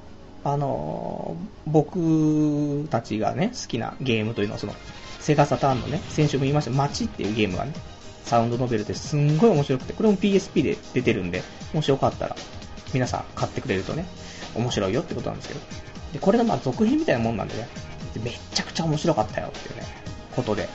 [0.43, 1.35] あの、
[1.67, 4.73] 僕たちがね、好きなゲームというのは、その、
[5.19, 7.73] セガサターンのね、先週も言いました、街っていうゲームがね、
[8.23, 11.43] サウンドノベルですんごい面白くて、これも PSP で出てるんで、
[11.73, 12.35] もしよかったら、
[12.93, 14.05] 皆さん買ってくれるとね、
[14.55, 15.59] 面白いよってことなんですけど。
[16.13, 17.67] で、これのまあ続編みたいなもんなんでね、
[18.23, 19.83] めちゃくちゃ面白かったよっていうね、
[20.35, 20.69] ことで、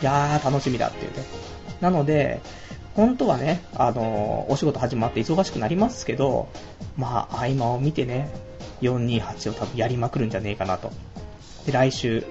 [0.00, 1.24] いやー楽しみだっていうね。
[1.80, 2.40] なので、
[2.94, 6.48] 本当はね、あのー、お仕事始まって忙しくなりますけど、
[6.96, 8.28] まあ、合間を見てね、
[8.80, 10.90] 428を多分やりまくるんじゃねえかなと。
[11.64, 12.24] で、来週、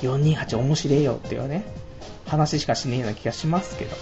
[0.00, 1.64] 428面白いよっていうね、
[2.26, 3.96] 話しかしねえような気がしますけど。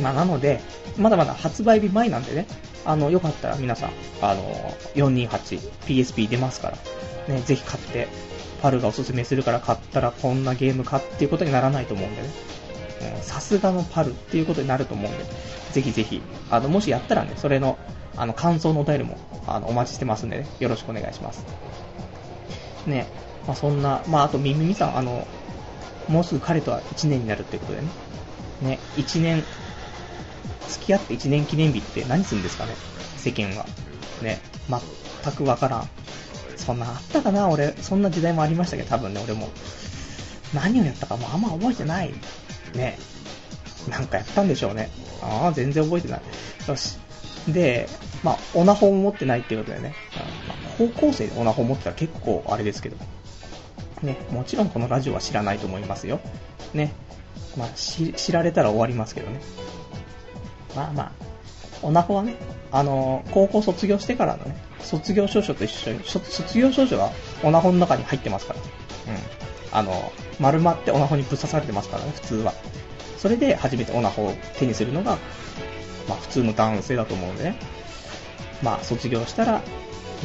[0.00, 0.60] まあ、なので、
[0.98, 2.46] まだまだ発売日前なんでね、
[2.84, 6.72] あの、よかったら皆さん、あの、428 PSP 出ますか
[7.28, 8.08] ら、ね、ぜひ買って、
[8.62, 12.28] パルがおすすめするから買ったらこんなゲームかっていうことにならないと思うんでね。
[13.20, 15.24] さすがのパルっていうことになると思うんで、
[15.72, 17.78] ぜひぜひ、あの、もしやったらね、それの、
[18.16, 21.44] あの、感想のお便りも、あの、お待ちしてますんでね、よろしくお願いします。
[22.86, 23.06] ね、
[23.46, 25.26] まあ、そんな、まあ、あと、みみみさん、あの、
[26.08, 27.88] もうすぐ彼とは1年になるってことでね。
[28.62, 29.42] ね、1年
[30.68, 32.74] 付き合って1年記念日って何するんですかね？
[33.16, 33.66] 世間は。
[34.22, 34.40] ね、
[35.22, 35.88] 全くわからん。
[36.56, 37.48] そんなあったかな？
[37.48, 39.48] 俺、そんな時代もありましたけど、多分ね、俺も。
[40.54, 42.14] 何をやったかもうあんま覚えてない。
[42.74, 42.98] ね。
[43.88, 44.90] なんかやったんでしょうね。
[45.20, 46.20] ああ、全然覚えてない。
[46.68, 46.96] よし。
[47.48, 47.88] で、
[48.22, 49.94] まあ、オナホン持ってないっていうことでね、
[50.48, 52.96] まあ、高校生でオナホ持ってたら結構あれですけど、
[54.02, 56.20] ね、もちろんこのラジオは知らないと思いますよ。
[56.72, 56.92] ね。
[57.58, 59.40] まあ、知られたら終わりますけどね。
[60.74, 61.12] まあまあ、
[61.82, 62.36] オナホはね、
[62.72, 67.10] あの、高校卒業してからのね、卒業証書と一緒に、卒業証書が
[67.42, 68.60] オナホの中に入ってますから。
[68.60, 69.20] うん。
[69.72, 72.54] あの、丸まってオナホにぶっ刺されてますからね、普通は。
[73.18, 75.18] それで初めてオナホを手にするのが、
[76.08, 77.56] まあ普通の男性だと思うんでね。
[78.62, 79.62] まあ卒業したら、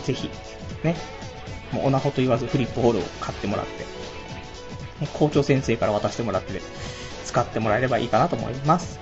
[0.05, 0.29] ぜひ、
[0.83, 0.95] ね、
[1.71, 3.85] もうオナホと言わずフリップホールを買ってもらって、
[5.13, 6.61] 校長先生から渡してもらって、
[7.25, 8.99] 使ってもらえればいいかなと思います。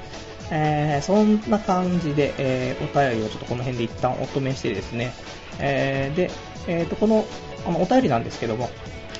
[0.51, 5.13] えー、そんな感じで、えー、お便りをちょっとこの辺で一旦お止めしてですね、
[5.59, 6.31] えー、で、
[6.67, 7.25] えーと、この、
[7.65, 8.69] あの、お便りなんですけども、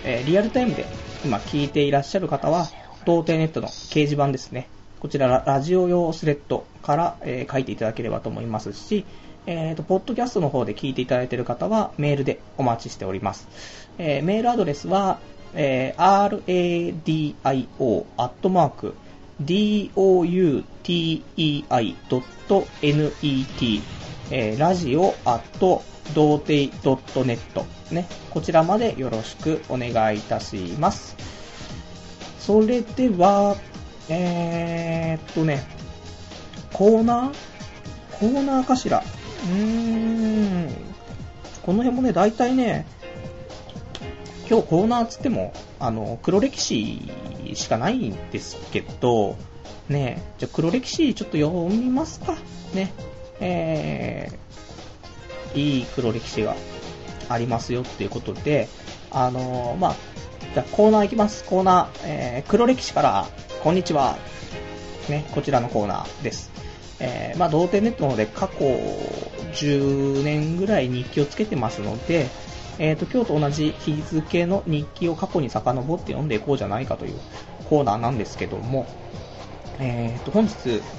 [0.04, 0.86] え、リアルタイムで
[1.26, 2.68] 今聞いていらっしゃる方は、
[3.06, 4.68] 童貞ネットの掲示板ですね。
[5.00, 9.06] こちらラジオ用スレッドから、え、書いていただければと思いますし、
[9.46, 13.48] えっ、と、ポッドキャストの方で聞いていただいている方はメールでお待ちしております。
[13.98, 15.20] え、メールアドレスは、
[15.54, 16.44] えー、
[17.04, 18.94] radio アットマーク
[19.42, 20.64] doutei.net、
[24.32, 26.72] えー、ラジオアット童貞
[27.24, 31.16] .net ね、こちらまでよろしくお願いいたします。
[32.40, 33.56] それでは、
[34.10, 35.64] えー、っとね、
[36.74, 37.36] コーナー？
[38.20, 39.00] コーナーかしら？
[39.00, 39.54] うー
[40.70, 40.74] ん、
[41.62, 42.88] この辺もね、大体ね、
[44.50, 47.02] 今日コーナーつっても、あの、黒歴史
[47.54, 49.36] しかないんですけど、
[49.90, 52.38] ね、じゃ黒歴史ちょっと読みますか。
[52.74, 52.94] ね、
[53.42, 56.56] えー、いい黒歴史が
[57.28, 58.70] ありますよっていうことで、
[59.12, 59.96] あのー、まあ、
[60.54, 61.44] じゃコーナーいきます。
[61.44, 63.28] コーナー、えー、黒歴史から、
[63.64, 64.18] こんにちは。
[65.10, 66.52] ね、こちらのコーナーです。
[67.00, 68.56] えー、まあ、童貞ネットので過去
[69.54, 72.28] 10年ぐらい日記をつけてますので、
[72.80, 77.20] えっ、ー、と、今日と同じ日付の日記を過去に遡って読んでいこうじゃないかという
[77.70, 78.88] コーナーなんですけども、
[79.80, 80.54] えっ、ー、と、本日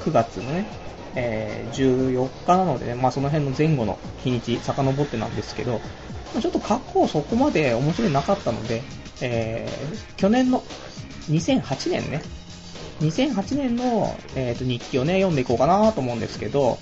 [0.04, 0.66] 9月のね、
[1.14, 5.80] えー、14日なのでね、まあ、その辺の前後の日にち遡ってなんですけど、
[6.40, 8.82] ちょっと過去そこまで面白いなかったので、
[9.20, 10.62] えー、去年の
[11.30, 12.22] 2008年ね、
[13.00, 16.78] 2008年の、えーと、日記をね、読んでいこうかなと思うんですけど、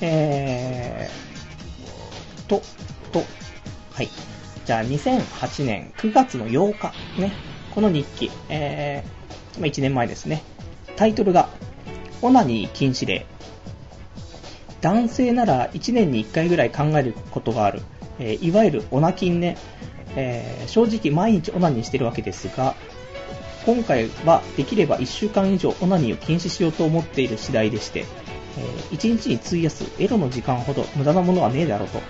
[0.00, 1.33] えー、
[2.60, 3.24] と、と、
[3.92, 4.08] はい。
[4.64, 7.32] じゃあ、2008年9月の8日、ね、
[7.74, 10.42] この日記、えー、まあ、1年前ですね。
[10.96, 11.48] タイトルが、
[12.22, 13.26] オナニー禁止令。
[14.80, 17.82] 男性なら1年に1回ぐらい考えることがある。
[18.18, 19.56] えー、いわゆるオナキンね。
[20.16, 22.74] えー、正直毎日オナニーしてるわけですが、
[23.66, 28.04] 今回はできれば1週間以上オナニーを禁止しようと思っている次第でして、
[28.58, 32.00] えー、1日に費やすエロの時間ほど無駄なものはねえだろうと、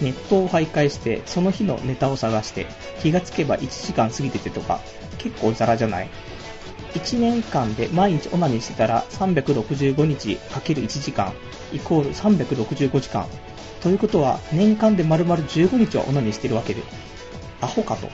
[0.00, 2.66] ネットを徘徊してその日のネタを探して
[3.00, 4.80] 気がつけば1時間過ぎててとか
[5.18, 6.08] 結構ザラじゃない
[6.94, 11.32] ？1年間で毎日オナニーしてたら365日かける1時間
[11.72, 13.26] イコール365時間。
[13.80, 16.82] ということは年間で丸々15日はオナニーしてるわけで。
[17.62, 18.08] アホかと。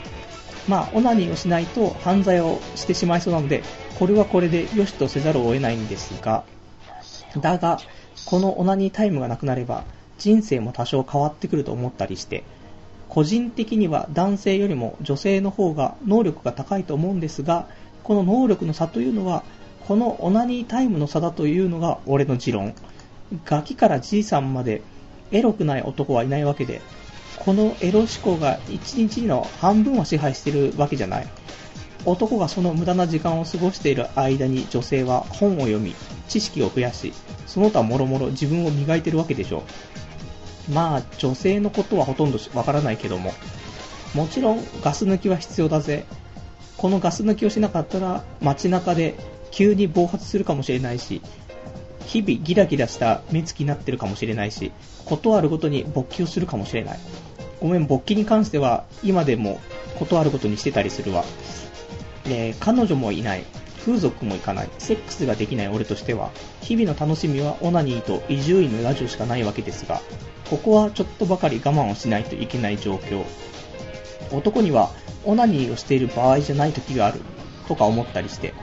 [0.68, 3.62] まあ、オナニーをしないと犯罪をしてしまいそうなので、
[3.98, 6.44] これはこれで良しとせざるを得ないんですが、
[7.40, 7.78] だが、
[8.24, 9.84] このオナニータイムがなくなれば、
[10.18, 12.44] 人生も多少変わってくると思ったりして、
[13.08, 17.68] 個人的には男性よりも女性の方が能力が高いと思うんですが、
[18.02, 19.42] この能力の差というのは、
[19.86, 22.74] このオナニータイムの差だというのが俺の持論。
[23.44, 24.82] ガキからじいさんまで
[25.32, 26.80] エロくない男はいないわけで、
[27.38, 31.26] このエロ思考が1日の半分は支配しているわけじゃない。
[32.04, 35.94] 男がその無駄な時間を過ごしている間に女性は本を読み、
[36.28, 37.12] 知識を増やし、
[37.46, 39.62] その他もろもろ自分を磨いてるわけでしょう。
[40.72, 43.32] まあ、女性のことはほとんどわからないけども、
[44.14, 46.04] もちろんガス抜きは必要だぜ。
[46.76, 49.14] このガス抜きをしなかったら街中で
[49.50, 51.22] 急に暴発するかもしれないし、
[52.06, 54.72] 日々ギラギラした目つきになってるかもしれないし、
[55.04, 56.98] ことあるごとに勃起をするかもしれない。
[57.60, 59.60] ごめん、勃起に関しては今でも
[59.98, 61.24] ことあるごとにしてたりするわ。
[62.24, 63.44] で、彼女もいない。
[63.86, 64.70] 風俗も行かない。
[64.78, 70.02] セックスができない俺としては、日々の楽しみはオナニーと伊集院のラジオしかないわけですが、
[70.50, 73.24] ここはちょっとばかり我慢をしないといけない状況。
[74.32, 74.90] 男には
[75.24, 77.20] オナニーをしている場合じゃない時がある
[77.68, 78.54] とか思ったりして、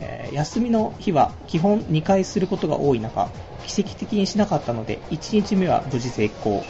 [0.00, 3.30] えー、休みの日は基本2回することが多い中、
[3.66, 6.62] 奇跡的にしなかったので、1日目は無事成功。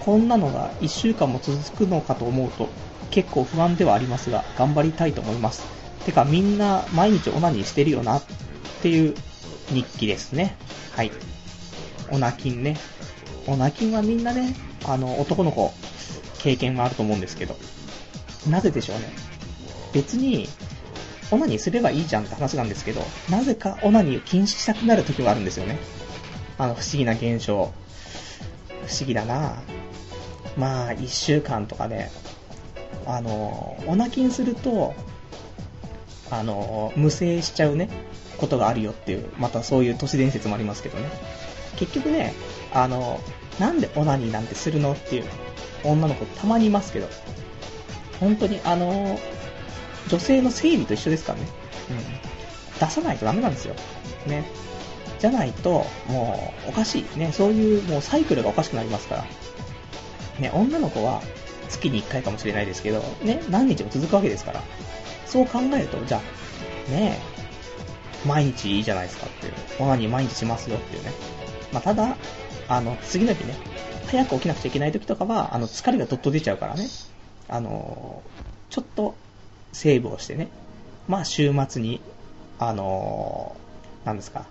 [0.00, 2.70] こんなのが1週間も続くのかと思うと、
[3.10, 5.83] 結構不安ではありますが、頑張りたいと思います。
[6.04, 8.22] てかみんな毎日オナニーしてるよなっ
[8.82, 9.14] ていう
[9.68, 10.56] 日記ですね。
[10.94, 11.10] はい。
[12.10, 12.76] オナキンね。
[13.46, 14.54] オナキンはみんなね、
[14.86, 15.72] あの、男の子、
[16.38, 17.56] 経験はあると思うんですけど。
[18.48, 19.12] なぜでしょうね。
[19.92, 20.48] 別に、
[21.30, 25.78] オナニーすればいいじゃんって話なんですけど、なぜかオナニーを禁止したくなる時があるんですよね。
[26.58, 27.72] あの、不思議な現象。
[28.86, 29.62] 不思議だな
[30.56, 32.10] まあ、一週間とかね、
[33.06, 34.94] あの、オナキンすると、
[36.38, 37.88] あの、無制しちゃうね、
[38.38, 41.08] ことがあるよっていう、またそういう都市伝説もありますけどね。
[41.76, 42.34] 結局ね、
[42.72, 43.20] あの、
[43.58, 45.24] なんでオナニーなんてするのっていう
[45.84, 47.08] 女の子たまにいますけど、
[48.20, 49.18] 本当にあの、
[50.08, 51.46] 女性の生理と一緒ですからね。
[51.90, 52.80] うん。
[52.80, 53.74] 出さないとダメなんですよ。
[54.26, 54.44] ね。
[55.20, 57.18] じゃないと、もう、おかしい。
[57.18, 57.32] ね。
[57.32, 59.24] そういう、もうサイクルがおかしくなりますから。
[60.38, 61.22] ね、女の子は
[61.68, 64.62] 月に1回かもしれないですけど、ね、何日も続くわけですから。
[65.34, 66.20] そう考えると、じゃ
[66.88, 67.18] あ、ね
[68.24, 69.52] 毎日いいじゃないですかっていう。
[69.80, 71.10] オナニー毎日しますよっていうね。
[71.72, 72.16] まあ、ただ、
[72.68, 73.56] あの、次の日ね、
[74.06, 76.86] 早く起きなくちゃいけない時とかは、あの、疲れがどっと出ちゃうからね。
[77.48, 78.22] あの、
[78.70, 79.16] ちょっと、
[79.72, 80.46] セーブをしてね。
[81.08, 82.00] まあ、週末に、
[82.60, 83.56] あの、
[84.04, 84.46] なんですか、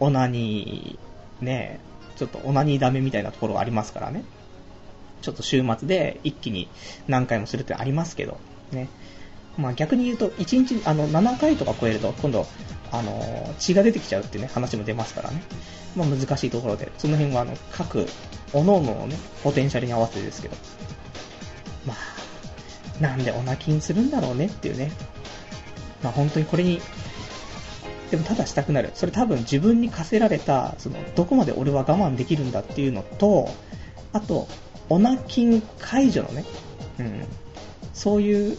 [0.00, 1.78] オナニー、ね、
[2.16, 4.24] ちょっとオナニーダメみたいなところがありますからね。
[5.20, 6.70] ちょっと週末で一気に
[7.06, 8.38] 何回もするってありますけど、
[8.72, 8.88] ね。
[9.56, 12.46] まあ逆に言うと、1日、あの、7回とか超えると、今度、
[12.92, 15.42] あの、血が出てきちゃうっていうね、話も出ますからね。
[15.94, 18.06] まあ難しいところで、その辺はあの、各、
[18.52, 20.56] 各々のね、ポテンシャルに合わせてですけど。
[21.86, 24.90] まあ、なんでオナキンするんだろうねっていうね。
[26.02, 26.80] まあ本当にこれに、
[28.10, 28.90] でもただしたくなる。
[28.94, 33.50] それ多分自分に課せられた、その、どこまで俺は我慢できるんだっていうのと、
[34.12, 34.48] あと、
[34.88, 36.44] オナキン解除のね、
[37.00, 37.24] うん、
[37.92, 38.58] そういう、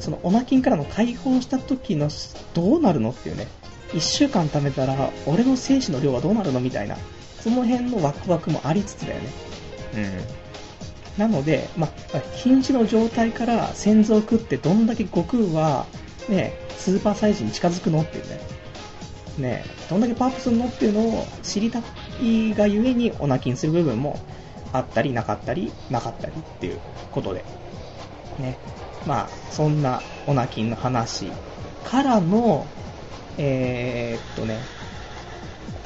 [0.00, 2.08] そのオナキンからの解放した時の
[2.52, 3.46] どうなるのっていうね、
[3.92, 6.96] 1週間貯めたら俺の精子の量はどうなるのみたいな、
[7.40, 9.28] その辺のワクワクもありつつだよね。
[9.94, 10.44] うん。
[11.18, 15.86] なので、まあ、瀕死の状態から先祖を食ってどんだけ悟空は、
[16.28, 18.40] ね、スーパーサイズに近づくのっていうね。
[19.38, 21.80] ね、どんだけパワーアップするのっていうのを知りた
[22.20, 24.18] いがゆえにオナキンする部分も
[24.72, 26.78] あったりなかったりなかったりっていう
[27.10, 27.44] ことで、
[28.38, 28.56] ね。
[29.06, 31.30] まあ、そんなオナキンの話
[31.84, 32.66] からの、
[33.38, 34.58] えー、っとね、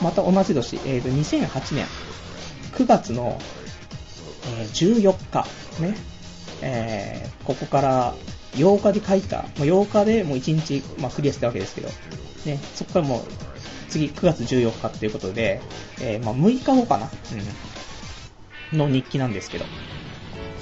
[0.03, 1.87] また同じ年、えー、と2008年
[2.73, 3.39] 9月の、
[4.61, 5.47] え、14日、
[5.83, 5.97] ね、
[6.62, 8.14] えー、ここから
[8.55, 11.89] 8日で書いた、もう8日でもう1日、まあ、クリアしたわけですけど、
[12.47, 13.23] ね、そこからもう
[13.89, 15.61] 次9月14日っていうことで、
[16.01, 17.11] えー、まあ、6日後かな、
[18.73, 19.64] うん、の日記なんですけど、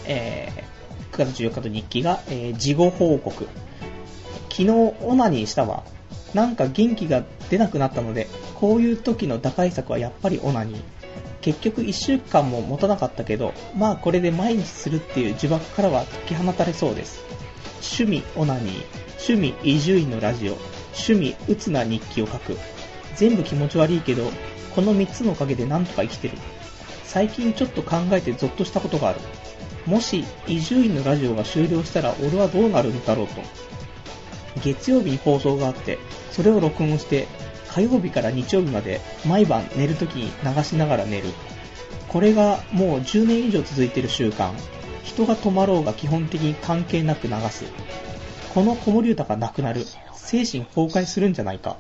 [0.07, 0.76] えー、
[1.17, 3.49] 9月14日の日記が、えー、事後報告。
[4.51, 5.83] 昨日オナニーしたわ。
[6.35, 10.81] なんか元気が出なくなったので、こういう時の打開策はやっぱりオナニー。
[11.41, 17.23] 結局1週間も持たなかったけど、まあこれで毎日するっていう呪縛からは解き放たれそうです。
[17.99, 18.85] 趣味オナニー、
[19.31, 20.59] 趣味伊集院のラジオ、
[20.93, 22.59] 趣味鬱な日記を書く。
[23.15, 24.31] 全部気持ち悪いけど、
[24.75, 26.37] この3つのおかげでなんとか生きてる。
[27.05, 29.21] 最近ちょっと考えてゾッとしたことがある。
[29.87, 33.41] もし、伊集院のラジオが終了したら俺はどうなるんだろうと。
[34.63, 35.99] 月曜日に放送があって、
[36.33, 37.29] それを録音して、
[37.69, 41.29] 火曜日から日曜日まで毎晩寝るときに流しながら寝る。
[42.09, 44.53] これがもう10年以上続いてる習慣。
[45.05, 47.65] 人が止まろうが基本的に関係なく流す。
[48.55, 49.85] この子守歌がなくなる。
[50.15, 51.77] 精神崩壊するんじゃないか。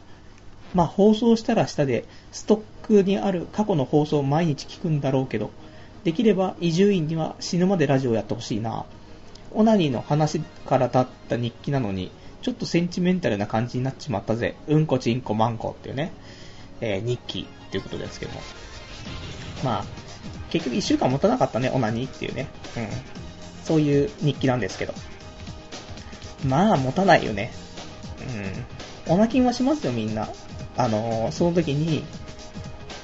[0.75, 5.51] まあ放送したら下でストックにある過去の放送を毎日聞くんだろうけど、
[6.07, 8.85] できれば伊集院には死ぬまでラジオやってほしいな。
[9.51, 14.55] オナニーの話から立った日記なのに、ちょっとセンチメンタルな感じになっちまったぜ。
[14.69, 16.13] うんこちんこまんこっていうね、
[16.81, 18.41] えー、日記っていうことですけども。
[19.65, 19.85] まあ、
[20.51, 22.47] 結局一週間持たなかったね、オナニーっていうね。
[22.77, 22.87] うん。
[23.65, 24.95] そういう日記なんですけど。
[26.47, 27.51] まあ、持たないよね。
[29.09, 29.13] うん。
[29.13, 30.29] オナキンはしますよ、みんな。
[30.77, 32.05] あのー、その時に、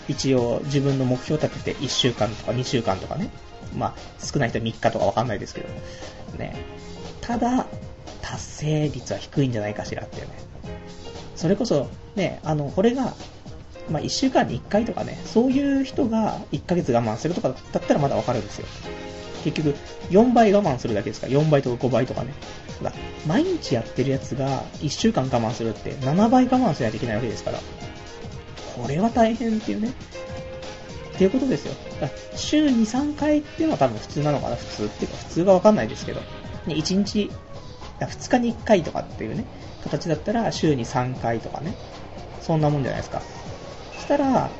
[0.08, 3.30] 一応自分の目標を立てて1週間とか2週間とかね。
[3.76, 5.68] まあ、少ない人は3日とかわかんないですけど。
[6.38, 6.56] ね。
[7.20, 7.66] ただ、
[8.20, 10.28] 達成率は低いんじゃないかしらってね。
[11.36, 13.14] それこそ、ね、あの、これが、
[13.90, 18.66] まあ、1週間に1回とかね、そういう人が1ヶ月我慢するとかだったらまだわかるんですよ。
[19.44, 19.76] 結局、
[20.10, 22.32] 4倍我慢するだけですから、4倍とか5倍とかね。
[23.26, 27.58] 毎日やってるやつが1週間我慢するって7倍我慢しないといけないわけですから。
[28.76, 29.92] これは大変っていうね。
[31.14, 31.74] っていうことですよ。
[32.34, 36.20] 週2、3回っていうのは多分普通なのかな普通っていうか普通がわかんないですけど。
[36.66, 37.30] 1日、
[38.00, 39.44] 2日に1回とかっていうね、
[39.82, 41.74] 形だったら週に3回とかね、
[42.40, 43.22] そんなもんじゃないですか。
[43.96, 44.50] そしたら、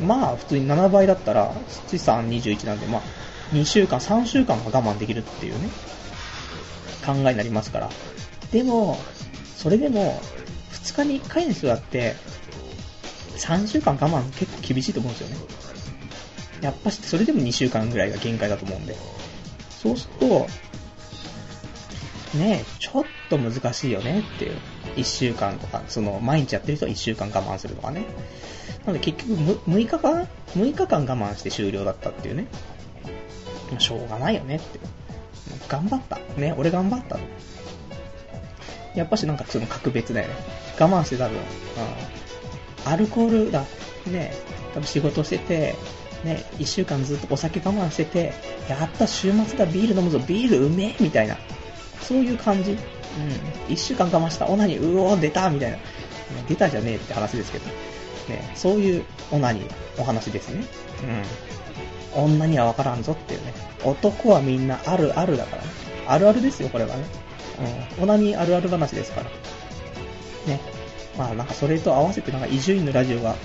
[0.00, 1.52] まあ普通に7倍だったら、
[1.88, 3.02] 7、3、21なんで、まあ
[3.52, 5.68] 2週間、3週間は我慢できるっていうね、
[7.04, 7.90] 考えになりますから。
[8.50, 8.98] でも、
[9.56, 10.20] それでも、
[10.72, 12.16] 2日に1回の人だって、
[13.36, 15.36] 3週間我慢結構厳しいと思うんですよね。
[16.60, 18.96] やっぱし、それでも2週間ぐらいが限界だと思うんで。
[19.70, 20.46] そうすると、
[22.38, 24.56] ねちょっと難しいよねっていう。
[24.96, 28.04] 1週間とか、その、毎日やってる人は1週間我慢するとかね。
[28.86, 32.46] なので結局6日間 ?6 日間我慢して終了だったっていうね。
[33.78, 34.78] しょうがないよねって。
[35.68, 36.18] 頑張った。
[36.38, 37.18] ね、俺頑張った。
[38.94, 40.34] やっぱしなんかその格別だよね。
[40.78, 41.44] 我慢してた分、うん、
[42.84, 43.64] アルコールだ。
[44.06, 44.34] ね、
[44.74, 45.74] 多分仕事してて、
[46.24, 48.34] ね、1週間ずっとお酒我慢してて、
[48.68, 51.36] やった週末だ、ビール飲むぞ、ビールうめえみたいな。
[52.00, 52.72] そういう感じ。
[52.72, 52.78] うん。
[53.68, 55.78] 1週間我慢した、オナニー、うおー、出たみたいな。
[56.48, 57.66] 出たじゃねえって話ですけど。
[58.28, 60.64] ね、そういうオナニー、お話ですね。
[62.14, 62.24] うん。
[62.24, 63.52] 女にはわからんぞっていうね。
[63.84, 65.68] 男はみんなあるあるだからね。
[66.06, 67.04] あるあるですよ、これはね。
[67.98, 68.04] うん。
[68.04, 69.30] オナニーあるある話ですから。
[70.46, 70.60] ね。
[71.16, 73.36] まあなんかそれと合わせてなんか伊集院のラジオが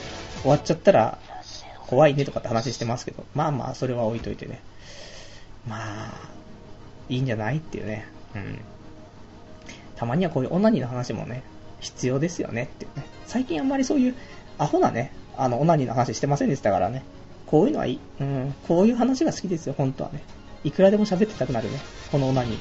[0.41, 1.20] 終わっちゃったら
[1.88, 4.61] 怖いねとかって話してますけど、まあまあそれは置いといてね。
[5.67, 6.13] まあ、
[7.09, 8.05] いいんじゃないっていうね。
[8.36, 8.59] うん。
[9.95, 11.43] たまにはこういうオナニーの話もね、
[11.80, 13.05] 必要ですよねっていうね。
[13.26, 14.15] 最近あんまりそういう
[14.57, 17.03] アホなね、あの、オナニーの話してませんでしたからね。
[17.45, 17.99] こういうのはいい。
[18.22, 20.22] うん、こういう話が好きですよ、本当はね。
[20.63, 21.80] いくらでも喋ってたくなるね、
[22.11, 22.57] このオナニ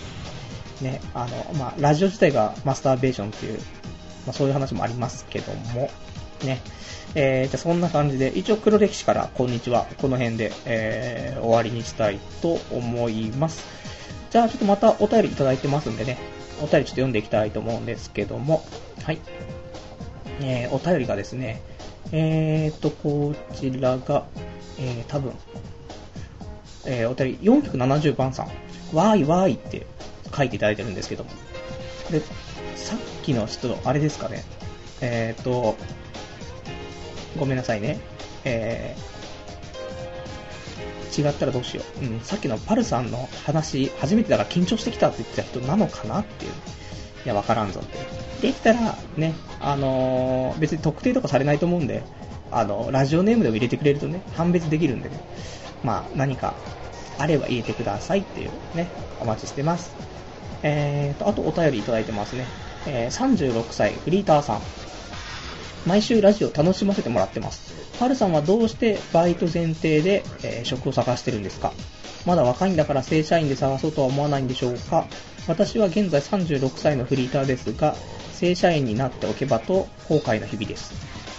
[0.80, 0.84] ー。
[0.84, 3.60] ね、あの、まあ、ラジオ自体がマスターベーションっていう、
[4.28, 5.90] まあ、そういう話もありますけども、
[6.44, 6.60] ね。
[7.14, 13.64] えー、じゃそんな感じで、一応黒歴史からこんにちは、この辺で、えー、終わりにしたいと思います。
[14.30, 16.18] じゃあちょっとまたお便りいただいてますんでね、
[16.60, 18.62] お便りちょっと読んでいきたいと思うんですけども、
[19.02, 19.18] はい。
[20.42, 21.62] えー、お便りがですね、
[22.12, 24.26] えーと、こちらが、
[24.78, 25.32] えー、多分、
[26.84, 28.46] えー、お便り470番さん、
[28.94, 29.86] わーいわーいって
[30.36, 31.30] 書いていただいてるんですけども、
[32.06, 32.20] これ、
[33.28, 34.42] さっきの人、あれですかね、
[35.02, 35.76] えーと、
[37.38, 38.00] ごめんなさいね、
[38.44, 42.06] えー、違ったらどうしよう。
[42.06, 46.52] うん、さっきのパルさんの話、初めてだから緊張してきたって言ってた人なのかなっていう。
[47.26, 47.86] いや、わからんぞっ
[48.40, 48.46] て。
[48.46, 52.04] できたら、ね、あのー、別に特定とかされないと思うんで、
[52.50, 55.20] あの、ラジオネームでも入れてくれるとね、判別できるんでね、
[55.84, 56.54] まあ、何か
[57.18, 58.88] あれば入れてくださいっていうね、
[59.20, 59.94] お待ちしてます。
[60.62, 62.46] えーと、あとお便りいただいてますね。
[62.90, 64.60] えー、36歳、フリーターさん。
[65.86, 67.74] 毎週ラジオ楽しませてもらってます。
[68.00, 71.72] パルさんはどうしてバイト前提で、えー、職を探してるんですか？
[72.26, 75.06] まだ若いんだから正社員で探そうとは思わないんでしょうか？
[75.46, 77.94] 私は現在36歳のフリーターですが、
[78.32, 80.92] 正社員になっておけばと後悔の日々です。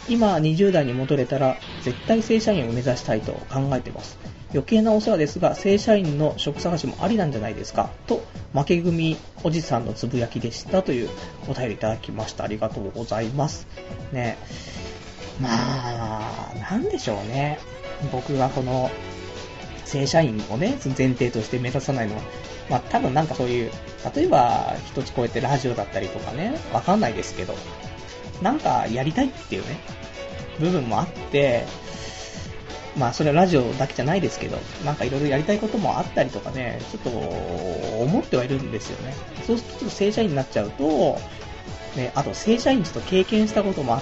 [0.08, 4.18] 今20代に戻れたら絶対正社員を目指したいと考えてます。
[4.52, 8.24] 余計なお世話ですが、正社員の職探しもありなんじゃないですかと、
[8.54, 11.10] 負け組おじさんのつぶやきでしたという
[11.48, 12.44] お便りいただきました。
[12.44, 13.68] ありがとうございます。
[14.12, 14.38] ね。
[15.40, 17.60] まあ、なんでしょうね。
[18.12, 18.90] 僕がこの、
[19.86, 22.22] 正社員をね、前提として目指さないのは、
[22.70, 23.72] まあ多分なんかそういう、
[24.16, 27.56] 例えば一つ超えてラジオだったりとかね、わかんないですけど、
[28.42, 29.80] なんかやりたいっていうね、
[30.60, 31.66] 部分もあって、
[32.98, 39.14] まあそれはラジオだけじゃないですけど、なんかいろいろやりたいこともあったりとかね、ちょっと思ってはいるんですよね。
[39.46, 41.18] そうするとちょっと正社員になっちゃうと、
[41.96, 44.02] ね、あと正社員ちょっと経験したこともあ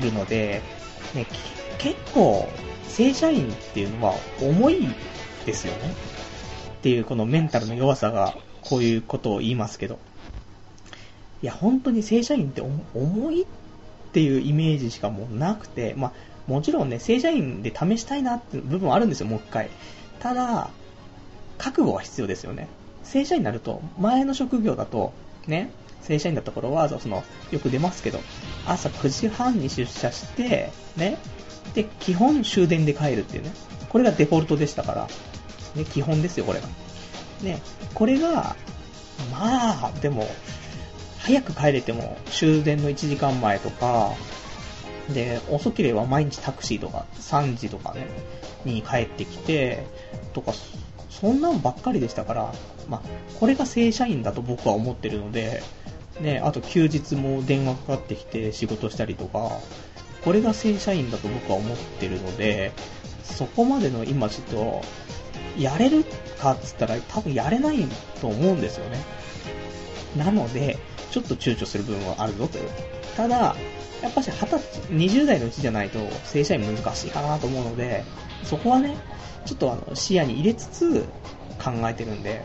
[0.00, 0.62] るので、
[1.14, 1.26] ね、
[1.78, 2.48] 結構
[2.88, 4.88] 正社員っていうのは重い
[5.46, 5.94] ですよね。
[6.78, 9.98] っていうこのメンタルの弱さがこういうことを言いますけど。
[11.42, 12.62] いや、本当に正社員って
[12.94, 13.46] 重いっ
[14.12, 16.12] ていうイメージしかもうなくて、まあ、
[16.50, 19.70] もちろんね、正社員で試したいなって部分はあるんですよ、もう一回。
[20.18, 20.70] ただ、
[21.58, 22.66] 覚悟は必要ですよね。
[23.04, 25.12] 正社員になると、前の職業だと、
[25.46, 25.70] ね、
[26.02, 27.22] 正社員だった頃は、その、
[27.52, 28.18] よく出ますけど、
[28.66, 31.18] 朝9時半に出社して、ね、
[31.74, 33.52] で、基本終電で帰るっていうね。
[33.88, 35.08] これがデフォルトでしたから、
[35.76, 36.66] ね、基本ですよ、これが。
[37.42, 37.62] ね、
[37.94, 38.56] これが、
[39.30, 40.26] まあ、でも、
[41.20, 44.14] 早く帰れても終電の1時間前とか、
[45.12, 48.06] で、遅ければ毎日タクシーとか3時とかね、
[48.64, 49.86] に帰ってきて、
[50.32, 50.52] とか、
[51.08, 52.52] そんなんばっかりでしたから、
[52.88, 53.08] まあ、
[53.38, 55.62] これが正社員だと僕は思ってるので、
[56.20, 59.50] ね、あと休日も電話かかってきて仕事したりとか、
[60.24, 62.72] これが正社員だと僕は思ってるので、
[63.22, 64.82] そこまでの今ちょっと、
[65.58, 66.04] やれる
[66.38, 67.84] かっつったら多分やれない
[68.20, 68.98] と思うんですよね。
[70.16, 70.78] なので、
[71.10, 72.68] ちょっと躊躇する部分はあるぞという。
[73.16, 73.56] ただ、
[74.02, 78.04] やっぱし20歳、20代のうちじゃないと正社員難しいかなと思うので、
[78.44, 78.96] そこはね、
[79.44, 81.04] ちょっとあの視野に入れつつ
[81.62, 82.42] 考えてるんで、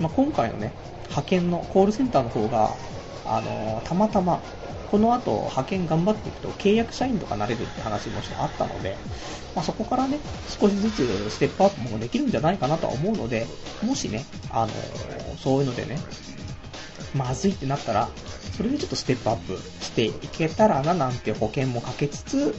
[0.00, 0.72] まあ、今回のね、
[1.04, 2.70] 派遣のコールセンターの方が、
[3.26, 4.40] あのー、たまたま、
[4.90, 8.96] この後派遣頑張っていくと契約社員とかなれるって話もしてあったので、
[9.54, 13.46] まあ、そこからね、少しずつステップアップもできるんじゃないかなとは思うので、
[13.82, 15.98] もしね、あのー、そういうのでね、
[17.14, 18.08] まずいってなったら、
[18.56, 22.54] それでちょっとステップアップしていけたらななんて保険もかけつつ、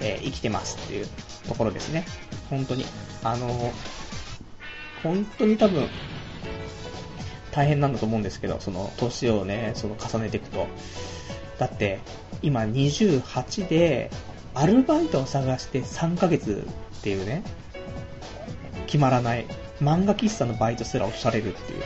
[0.00, 1.06] えー、生きてますっていう
[1.48, 2.06] ところですね。
[2.48, 2.84] 本当に。
[3.22, 3.72] あのー、
[5.02, 5.88] 本当に多分、
[7.52, 10.66] 大変なんだと思うんですけど、その、年をね、その重ねていくと。
[11.58, 12.00] だって、
[12.42, 14.10] 今28で、
[14.54, 16.66] アルバイトを探して3ヶ月
[16.98, 17.42] っていうね、
[18.86, 19.46] 決まらない、
[19.80, 21.82] 漫画喫茶のバイトすら押されるっていう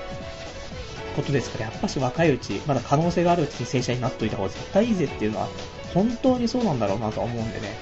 [1.15, 5.49] ことですから、やっぱし若いうち、まだ可能性があるうちに正社員になっといた方が絶対いいぜっていうのは、
[5.95, 7.77] 本当にそうなんだろうなと思うんでね、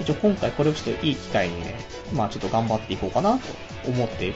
[0.00, 1.76] 一応今回これをちょっといい機会にね、
[2.12, 4.34] まあちょっと頑張っていこうかなと思っている。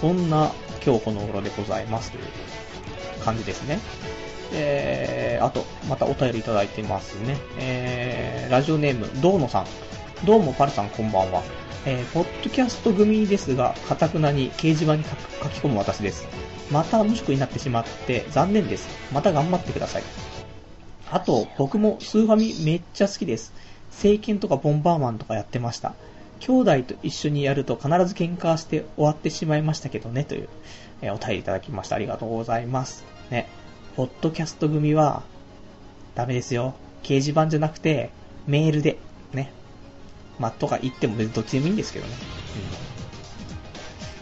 [0.00, 0.52] そんな
[0.84, 2.24] 今日この頃でございますという
[3.24, 3.78] 感じですね。
[4.52, 7.36] えー、あと、またお便りいただいてますね。
[7.58, 9.66] えー、ラジオネーム、どうのさん。
[10.24, 11.42] どうもパルさんこんばんは。
[11.84, 15.10] えー、ポッドキャスト組ですが、かたくなに掲示板に書
[15.48, 16.26] き込む私です。
[16.70, 18.88] また無職になってしまって残念です。
[19.12, 20.02] また頑張ってください。
[21.10, 23.52] あと、僕もスーファミめっちゃ好きです。
[23.90, 25.94] 聖剣とかボンバーマンとかやってました。
[26.40, 30.48] 兄弟と一緒にやると必ず喧嘩して終わってしまいましたけどね、という、
[31.00, 31.96] えー、お便りいただきました。
[31.96, 33.04] ありがとうございます。
[33.30, 33.48] ね。
[33.96, 35.22] ポッドキャスト組は、
[36.14, 36.74] ダメですよ。
[37.02, 38.10] 掲示板じゃなくて、
[38.46, 38.98] メールで、
[39.32, 39.50] ね。
[40.38, 42.12] まあ、とか言っても別にどっちでもいいんですけどね。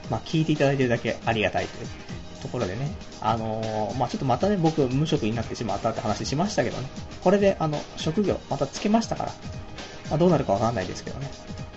[0.05, 0.11] うん。
[0.11, 2.06] まあ、聞いていただいてるだけありがたいという
[2.41, 2.91] ところでね。
[3.21, 6.89] あのー、まあ、ちょっとまたね、僕無職になってしまったって話しましたけどね。
[7.23, 9.33] これで、あの、職業またつけましたから。
[10.11, 11.31] まあ、どうなるかわかんないですけどね。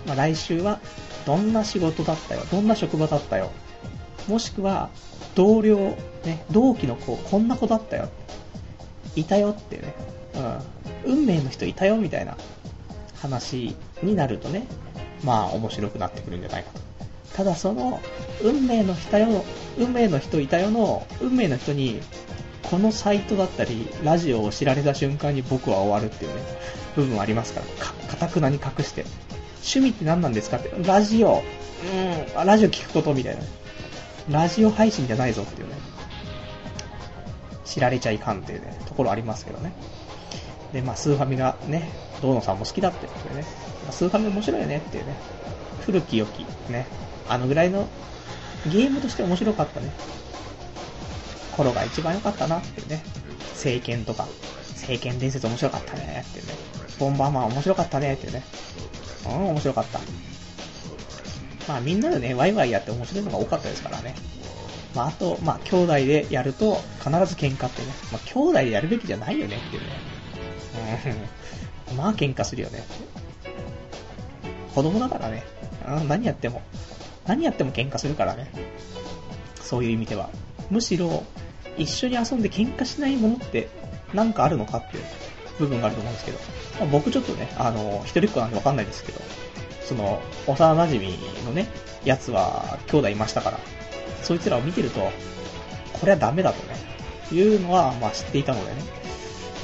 [0.06, 0.80] まあ、来週は、
[1.26, 3.50] どんな仕事だったよ、どんな職場だったよ、
[4.28, 4.90] もしくは、
[5.34, 8.08] 同僚、ね、同期の子、こんな子だったよ、
[9.16, 9.94] いたよってね、
[11.04, 12.36] うん、運命の人いたよみたいな
[13.16, 14.66] 話になるとね、
[15.22, 16.89] まあ面白くなってくるんじゃないかと。
[17.34, 18.00] ただその、
[18.42, 19.44] 運命の人よ、
[19.78, 22.00] 運命の人いたよの、運命の人に、
[22.62, 26.40] このサイトだったり、ラジオを知られた瞬間に僕は終わるっていうね、
[26.96, 29.04] 部分ありますから、か、かたくなに隠して。
[29.62, 31.42] 趣味って何なんですかって、ラジオ、
[32.38, 33.42] うん、ラジオ聞くことみたいな。
[34.30, 35.74] ラジオ配信じゃないぞっていうね。
[37.64, 39.72] 知られちゃいかんっていうね、ところありますけどね。
[40.72, 43.46] で、まあ、スーファミがね、堂野さんも好きだってことでね、
[43.90, 45.14] スーファミ面白いよねっていうね、
[45.80, 46.86] 古き良き、ね、
[47.28, 47.88] あのぐらいの
[48.66, 49.92] ゲームとして面白かったね、
[51.56, 53.02] 頃が一番良かったなっていうね、
[53.54, 54.26] 聖剣とか、
[54.74, 56.52] 聖剣伝説面白かったねっていうね、
[56.98, 58.42] ボンバーマン面白かったねっていうね、
[59.26, 60.00] うん、面白かった。
[61.68, 64.14] まあみんなでね、ワイワイやって面白いのが多かったですからね。
[64.94, 67.88] まああと、まあ兄弟でやると必ず喧嘩ってね。
[68.12, 69.88] まあ兄弟でやるべきじゃないよねっていうね。
[71.90, 71.96] うん。
[71.96, 72.82] まあ喧嘩するよね。
[74.74, 75.44] 子供だからね。
[75.86, 76.62] うん、何やっても。
[77.30, 78.50] 何やっても喧嘩するからね。
[79.62, 80.30] そういう意味では。
[80.68, 81.22] むしろ、
[81.78, 83.68] 一緒に遊んで喧嘩しないものって
[84.12, 85.04] なんかあるのかっていう
[85.60, 86.38] 部分があると思うんですけど。
[86.80, 89.20] まあ、僕ちょっとね、あの、一人っ子なんでわかんないですけど、
[89.84, 91.68] その、幼馴染のね、
[92.04, 93.60] やつは兄弟いましたから、
[94.22, 95.12] そいつらを見てると、
[95.92, 96.74] これはダメだとね、
[97.30, 98.82] いうのは、まあ知っていたのでね、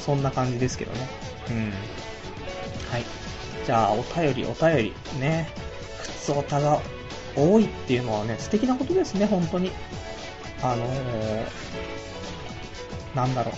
[0.05, 1.07] そんな感じですけどね。
[1.49, 1.73] うん。
[2.89, 3.03] はい。
[3.65, 5.49] じゃあ、お便り、お便り、ね、
[6.01, 6.79] 靴オタが
[7.37, 9.71] 多いっていうのはね、素敵なことですね、本当に。
[10.61, 11.45] あのー、
[13.15, 13.53] なんだろう。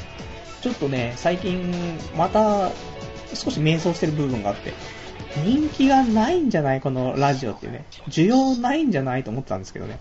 [0.61, 1.73] ちょっとね、最近、
[2.17, 2.71] また、
[3.34, 4.73] 少し迷走してる部分があって、
[5.45, 6.82] 人気がないんじゃない？
[6.82, 7.86] このラジオっていうね。
[8.09, 9.97] 需要ないんじゃないと思ってたんですけどね。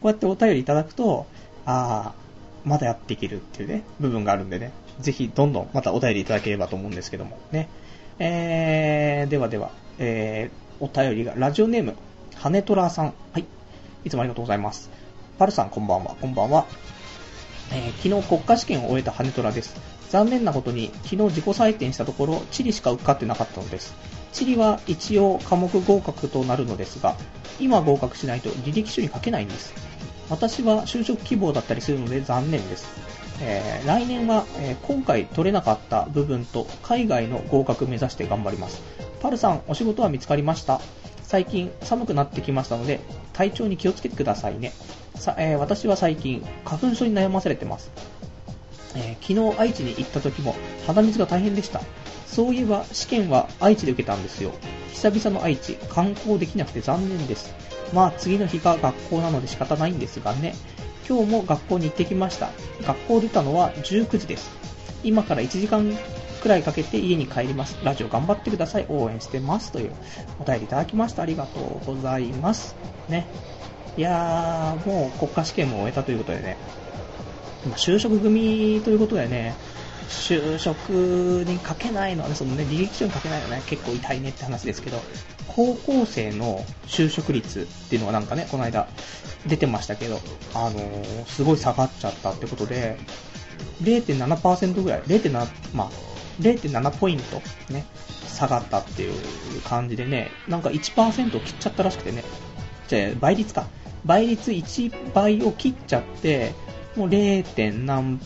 [0.00, 1.26] こうやってお便りいただくと、
[1.64, 2.28] ああ、
[2.64, 4.72] まだやっていけるっていうね、部分があるんでね。
[5.00, 7.38] ぜひ、どんどんまたお便りいただければと思うんですけども。
[7.50, 7.68] ね。
[8.18, 11.94] えー、ではでは、えー、お便りが、ラジオネーム、
[12.40, 13.14] 羽ネトラさん。
[13.32, 13.44] はい。
[14.04, 14.90] いつもありがとうございます。
[15.38, 16.14] パルさん、こんばんは。
[16.20, 16.66] こんばんは。
[17.72, 19.74] えー、昨日国家試験を終えた羽ネトラです。
[20.10, 23.94] 残念なことに、昨日自己採点したところ、地理しか受かってなかったのです。
[24.32, 27.16] 地理は一応科目合格となるのですが、
[27.58, 29.74] 今合格しないと履歴書に書けないんです。
[30.30, 32.86] 私は就職希望だったりするので残念です。
[33.40, 38.80] えー、来年は、えー、今回取れなかった部分と海外の合格目指して頑張ります。
[39.20, 40.80] パルさん、お仕事は見つかりました？
[41.28, 43.00] 最近寒くなってきましたので、
[43.34, 44.72] 体調に気をつけてくださいね。
[45.14, 47.90] さえー、私は最近、花粉症に悩まされてます。
[48.96, 50.56] えー昨日愛知に行った時も
[50.86, 51.82] 鼻水が大変でした。
[52.26, 54.52] そういえば試験は愛知で受けたんですよ。
[54.94, 57.54] 久々の愛知、観光できなくて残念です。
[57.92, 60.54] まあ次の日が学校なので仕方ないんですがね。
[61.06, 62.48] 今日も学校に行ってきました。
[62.86, 64.50] 学校出たのは19時です。
[65.04, 65.94] 今から1時間
[66.38, 67.76] くらいかけて家に帰ります。
[67.84, 68.86] ラジオ頑張ってください。
[68.88, 69.72] 応援してます。
[69.72, 69.92] という
[70.40, 71.22] お便りいただきました。
[71.22, 72.74] ありがとうございます。
[73.08, 73.26] ね。
[73.96, 76.56] いやー、もう国家試験も終えたということでね。
[77.66, 79.54] まあ就職組ということでね、
[80.08, 80.90] 就職
[81.46, 85.00] にかけないのはね、そのね、履歴書にかけないのはね、結構痛いねって話ですけど、
[85.48, 88.88] 高校生の就職率っていうのがなんかね、この間
[89.46, 90.20] 出てましたけど、
[90.54, 92.98] あのーすごい下がっちゃったってことで、
[93.82, 95.90] 0.7%ぐらい、0.7、まあ、
[96.40, 97.84] 0.7ポイントね、
[98.26, 99.12] 下がったっていう
[99.62, 102.22] 感じでね、なんか1%を切っちゃったらしくてね、
[102.88, 103.66] じゃあ倍率か。
[104.04, 106.54] 倍率1倍を切っちゃって、
[106.96, 107.72] もう 0.
[107.84, 108.20] 何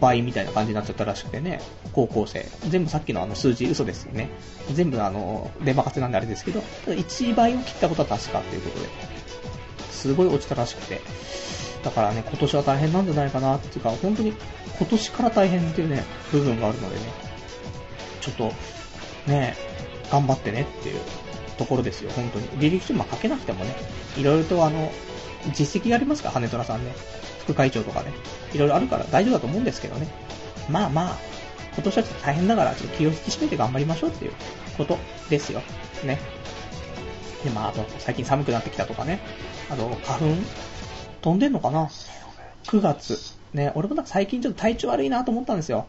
[0.00, 1.60] 倍みたいな感じになっちゃったらしくてね、
[1.92, 2.46] 高校生。
[2.68, 4.28] 全部さっきのあの数字嘘ですよね。
[4.72, 8.88] 全部あの、出任せなんであれですけど、1倍を切ったことは確かということで、
[9.90, 11.00] すごい落ちたらしくて。
[11.84, 14.32] だからね、今年は大変なんじゃないかなっていうか、本当に
[14.82, 17.02] 今年から大変っていうね、部分があるのでね、
[18.20, 18.52] ちょっと、
[19.30, 19.54] ね、
[20.10, 21.00] 頑張ってねっていう
[21.56, 22.48] ところですよ、本当に。
[22.58, 23.76] 履歴書まあ書けなくてもね、
[24.16, 24.90] いろいろとあの、
[25.54, 26.92] 実績がありますから、羽虎さんね。
[27.44, 28.12] 副会長とかね。
[28.52, 30.08] いろいろあるから大丈夫だと思うんですけどね。
[30.68, 31.18] まあまあ、
[31.74, 34.32] 今年はちょっと大変だから、ちょっと気を引き締めて頑張りましょうっていう
[34.76, 34.98] こと
[35.30, 35.62] ですよ。
[36.04, 36.18] ね。
[37.44, 39.20] で、まあ、あと、最近寒くなってきたとかね。
[39.70, 40.36] あと、花粉
[41.20, 41.88] 飛んでんのかな
[42.64, 43.41] ?9 月。
[43.54, 45.86] ね、俺もなんか最近ちょっと体調悪いなと思ったんですよ。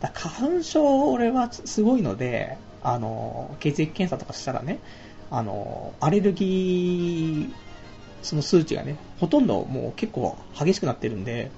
[0.00, 4.80] だ花粉症、俺はすごいので、あの、血液検査とかしたらね、
[5.30, 7.52] あの、アレルギー、
[8.22, 11.50] その数値がね、ほとんどもう結構激しくなってるんで、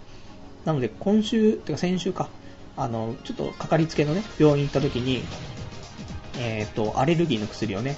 [0.64, 2.28] なので今週、てか先週か、
[2.76, 5.22] あの、ちょっとかかりつけのね、病院行った時に、
[6.38, 7.96] えっ、と、アレルギーの薬をね、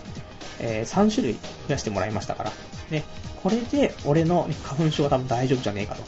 [0.60, 2.52] えー3種類増やしてもらいましたから、
[2.90, 3.04] ね、
[3.42, 6.02] これで俺の花粉症は多分大丈夫じゃねえかと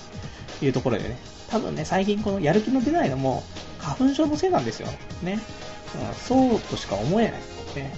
[0.62, 1.16] いうところでね、
[1.48, 3.42] 多分ね、最近このやる気の出ないのも
[3.78, 4.88] 花粉症のせいなんですよ。
[5.22, 5.32] ね。
[5.32, 7.32] うんそうとしか思えない。
[7.76, 7.92] ね。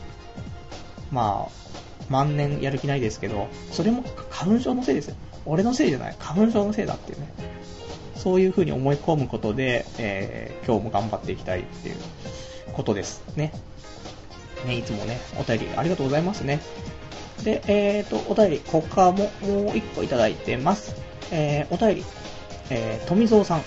[1.11, 1.63] まあ、
[2.09, 5.17] 万年やる気ないですけど、それも花粉症のせいですよ。
[5.45, 6.17] 俺のせいじゃない。
[6.19, 7.33] 花粉症のせいだっていうね。
[8.17, 11.97] そういう風に思い込むことで、えー今日も頑張っていきたいっていう
[12.73, 13.53] ことですね。
[14.65, 16.61] ね、いつもね、お便りありがとうございますね。
[17.43, 20.95] で、えーと、お便り、他ももう一個いただいてます。
[21.33, 22.05] えー、お便り、
[22.75, 23.63] えー、富蔵さん、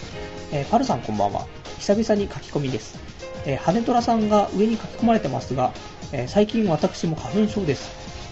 [0.52, 1.46] えー、パルさんこんばんは。
[1.78, 2.98] 久々に書き込みです。
[3.46, 5.72] えー、羽虎さんが上に書き込まれてますが、
[6.12, 7.92] えー最近私も花粉症です。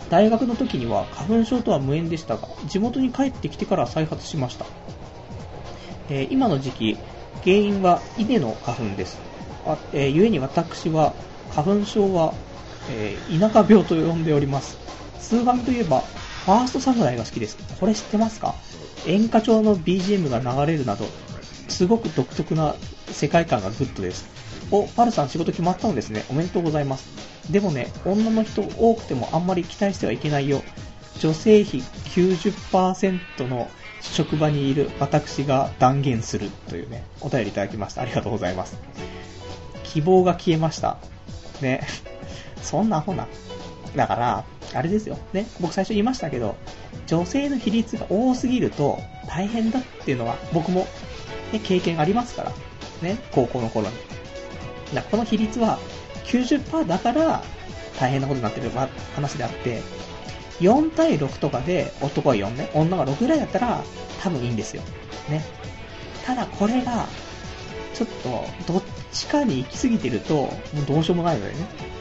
[0.09, 4.65] 大学の時には花粉症とは無縁でしたが、地元に帰ってきてから再発しました。
[6.09, 6.97] えー今の時期、
[7.43, 9.19] 原因は稲の花粉です。
[9.67, 11.13] あえー故に私は
[11.53, 12.33] 花粉症は、
[12.89, 14.75] えー田舎病と呼んでおります。
[15.19, 17.57] スーファミといえば、ファーストサムライが好きです。
[17.79, 18.55] これ知ってますか？
[19.07, 21.05] 演歌調の BGM が流れるなど、
[21.67, 22.75] すごく独特な
[23.07, 24.27] 世界観がグッドです。
[24.71, 26.25] お、パルさん仕事決まったのですね。
[26.29, 27.07] おめでとうございます。
[27.51, 30.61] でもね、女の人多くてもあんまり期待してはいけないよ。
[31.19, 31.83] 女性比
[32.15, 33.69] 90%の
[34.01, 38.01] 職場にいる私が断言するというね、お便りいただきました。
[38.01, 38.77] ありがとうございます。
[39.83, 40.97] 希望が消えました。
[41.61, 41.85] ね。
[42.61, 43.27] そんなアホな。
[43.95, 45.17] だから、あれですよ。
[45.33, 45.45] ね。
[45.59, 46.55] 僕最初言いましたけど、
[47.07, 50.87] 女性の比率が多すぎると大変だっていうのは僕も、
[51.51, 52.51] ね、経験ありますから。
[53.01, 53.17] ね。
[53.31, 53.93] 高校の頃に。
[54.95, 55.79] だこの比率は
[56.25, 57.43] 90%だから
[57.99, 58.69] 大変なことになってる
[59.15, 59.81] 話であって、
[60.59, 63.83] 4対6とかで男は4ね、女が6ぐらいだったら
[64.21, 64.81] 多分いいんですよ。
[65.29, 65.43] ね。
[66.25, 67.07] ただこれが、
[67.93, 70.49] ちょっと、どっちかに行き過ぎてると、も
[70.81, 71.92] うどうしようもないのでね。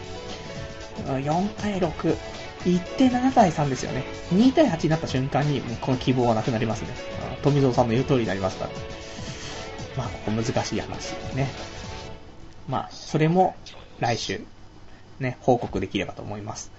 [1.07, 2.17] 4対6、
[2.65, 4.05] 1.7対3ですよね。
[4.33, 6.89] 2対8になった瞬間に、もうこの希望はなくなりますね。
[7.43, 8.71] 富蔵さんの言う通りになりますから。
[9.97, 11.49] まあ、ここ難しい話ね。
[12.69, 13.57] まあ、それも
[13.99, 14.43] 来週、
[15.19, 16.71] ね、報告できればと思います。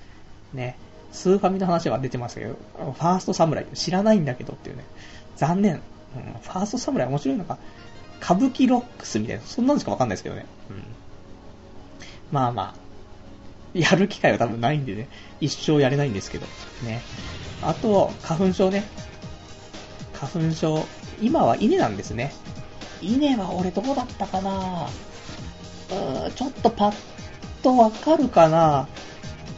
[0.54, 0.78] ね。
[1.12, 4.84] スーファミの話は出てますけど、ファーストサムライ知らないんだけどっていうね。
[5.36, 5.82] 残念。
[6.16, 7.58] うん、ファーストサムライ面白いのか。
[8.22, 10.46] 歌舞伎ロックスみたいな、そんなのしかわかんないですけどね。
[10.70, 10.84] うん。
[12.32, 12.83] まあまあ、
[13.74, 15.08] やる機会は多分ないんでね、
[15.42, 16.46] 一生やれないんですけど、
[16.84, 17.02] ね。
[17.62, 18.84] あと、花粉症ね。
[20.14, 20.86] 花粉症、
[21.22, 22.34] 今は稲なんですね。
[23.02, 24.88] 稲は俺どうだったかな？
[25.90, 26.94] うーちょっとパッ
[27.62, 28.88] とわかるかな？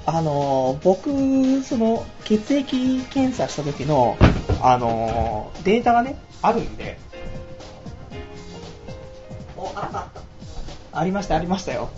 [0.07, 4.17] あの、僕、その、血液検査した時の、
[4.61, 6.97] あの、データがね、あるんで、
[9.57, 11.89] お、あったあったありました、ありましたよ。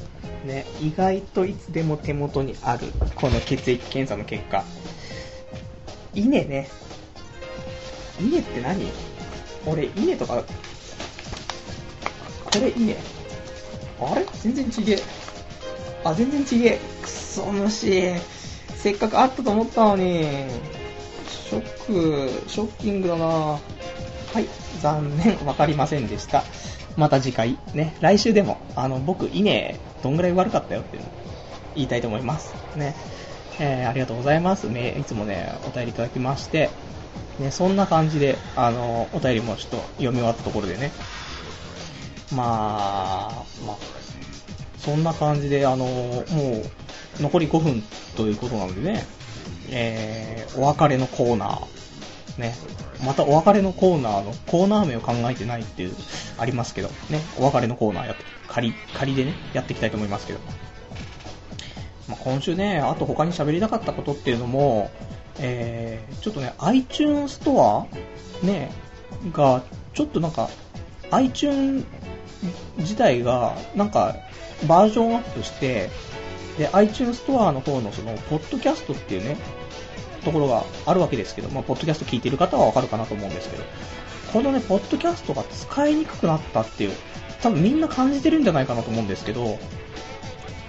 [0.48, 4.64] ね、意外といつでも手元にある、この血液検査の結果。
[6.16, 6.70] 稲ね。
[8.20, 8.88] 稲って何？
[9.66, 10.43] 俺、稲とか、
[12.45, 12.95] これ稲
[14.00, 14.26] あれ？
[14.41, 15.00] 全然ちげえ。
[16.04, 16.80] あ、全然ちげえ。
[17.02, 18.14] くそ虫。
[18.76, 20.24] せっかくあったと思ったのに。
[21.50, 23.60] ショック、ショッキングだなは
[24.36, 24.48] い、
[24.82, 26.43] 残念、わかりませんでした。
[26.98, 31.10] また次回、ね、来週でも、あの、僕、稲、どんぐらい悪かったよっていうの
[31.76, 32.54] 言いたいと思います。
[32.76, 32.95] ね。
[33.60, 34.66] えー、ありがとうございます。
[34.66, 36.70] ね、いつもね、お便りいただきまして、
[37.39, 40.91] ね、そんな感じで、あの、お便りもちょっと読み終わったところでね、
[42.36, 43.78] まあ、まあ、
[44.80, 46.24] そんな感じで、あの、も
[47.20, 47.84] う、残り5分
[48.16, 49.06] ということなのでね、
[49.70, 51.68] えー、お別れのコーナー、
[52.38, 52.55] ね、
[53.05, 55.95] またお別れのコーナーのコーナー名を考えてないっていう、
[56.38, 60.39] ありますけど、ね、お別れのコーナーやって、仮、仮でね、やっていきたいと思いますけど。
[62.07, 64.91] まあ、今週ね、あと他に喋りたかったことっていうのも、
[65.39, 67.88] えー、ちょっとね、iTunes スト
[68.41, 68.71] アね、
[69.33, 69.63] が、
[69.93, 70.49] ちょっとなんか、
[71.11, 71.85] iTunes
[72.77, 74.15] 自体が、なんか、
[74.67, 75.89] バージョンアップして、
[76.57, 79.38] で、iTunes ストアの方のその、ポッドキャストっていうね、
[80.28, 83.63] ところがあるわけですけど、まあ、ポッドキャスト聞いてる方はわかるかなと思うんですけど、
[84.34, 86.91] このね、ポッドキャストが使いにくくなったっていう、
[87.41, 89.57] 多分みんな感じてるんじゃないかなと思うんですけど、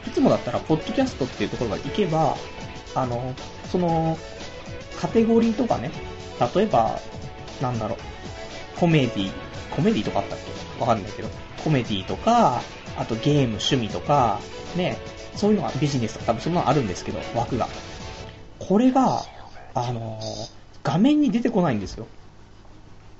[0.06, 2.36] いつもだったら、ポッドキャストっていうところが行けば、
[2.94, 3.34] あの、
[3.70, 4.16] その、
[5.00, 5.90] カテゴリーとかね、
[6.54, 7.00] 例えば、
[7.60, 7.98] なんだろう、
[8.78, 9.32] コメディ、
[9.70, 10.80] コメディとかあったっけ？
[10.80, 11.28] わかんないけど、
[11.64, 12.62] コメディとか、
[12.96, 14.38] あとゲーム、趣味とか、
[14.76, 14.98] ね、
[15.34, 17.68] そういうのがビジネスとか多分そんなのあるんですけど、枠が。
[18.58, 19.24] これが、
[19.74, 20.18] あの、
[20.82, 22.06] 画面に出てこないんですよ。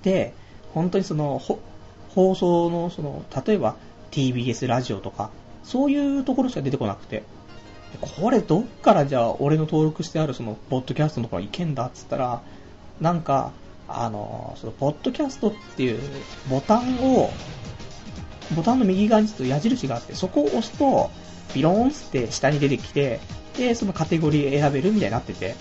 [0.03, 0.35] で、
[0.75, 1.41] 本当にその、
[2.15, 3.77] 放送の、その、例えば
[4.11, 5.31] TBS ラジオとか、
[5.65, 7.23] そういうところしか出てこなくて、
[8.01, 12.43] これどっからじゃあ俺の登録してあるその、ポッドキャストのところ行けんだっつったら、
[13.01, 13.53] なんか、
[13.89, 16.01] あの、その、ポッドキャストっていう
[16.51, 17.31] ボタンを、
[18.55, 21.11] ボタンの右側にちょっと矢印があって、そこを押すと、
[21.55, 23.21] ピローンって下に出てきて、
[23.57, 25.55] で、そのカテゴリー選べるみたいになってて、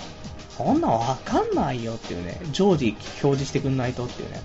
[0.58, 4.41] こんなわかんないよっていうね、常時表示してくんないとっていうね。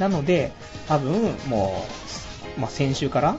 [0.00, 0.50] なので、
[0.88, 1.86] 多分、も
[2.56, 3.36] う、まあ、先週から、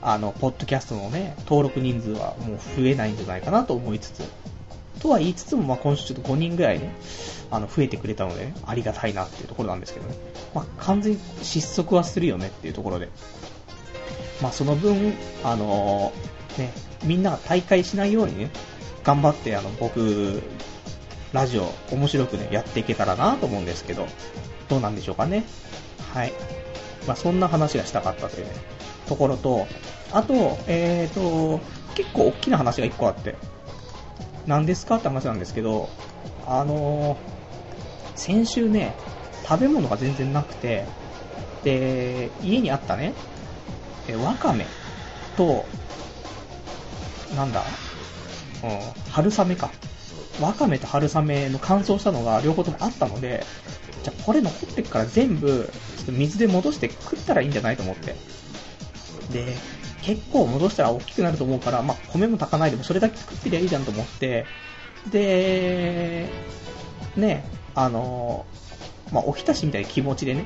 [0.00, 4.22] あの、ポッドキャストのね、登録人数はもう増えないんじゃないかなと思いつつ、
[5.00, 6.94] とは言いつつも、まあ、今週ちょっと5人ぐらいね、
[7.50, 10.14] あの、増えてくれたので、ね、ありがたいなっていうところなんですけどね。
[10.54, 13.10] まあ、完全に失速はするよねっていうところで。
[14.40, 16.72] まあ、その分、あのー、ね、
[17.04, 18.50] みんなが大会しないようにね、
[19.02, 20.42] 頑張って、あの、僕、
[21.34, 24.06] ラジオ、面白くね、やっていけたらなと思うんですけど、
[24.68, 25.42] どうなんでしょうかね。
[26.12, 26.32] はい。
[27.08, 28.52] まあ、そんな話がしたかったというね、
[29.06, 29.66] ところと、
[30.12, 31.60] あと、えーと、
[31.96, 33.34] 結構大きな話が1個あって、
[34.46, 35.88] 何ですかって話なんですけど、
[36.46, 37.18] あのー、
[38.14, 38.94] 先週ね、
[39.44, 40.86] 食べ物が全然なくて、
[41.64, 43.12] で、家にあったね、
[44.06, 44.66] え、わかめ
[45.36, 45.64] と、
[47.34, 47.64] なんだ
[48.62, 48.80] うん、
[49.10, 49.72] 春雨か。
[50.40, 53.44] わかめと春雨の乾燥したのが両方ともあったので、
[54.02, 58.14] じゃあこれ残ってっから全部、ちょっと水で戻して食ったらいいんじゃないと思って。
[59.32, 59.54] で、
[60.02, 64.46] 結構戻したら大きくなると思うから、まあ、米も炊かないでもそれだけ作ってりゃいいじゃんと思って、
[65.10, 66.28] で、
[67.16, 68.44] ね、あの、
[69.12, 70.44] まあ、おひたしみたいな気持ちでね、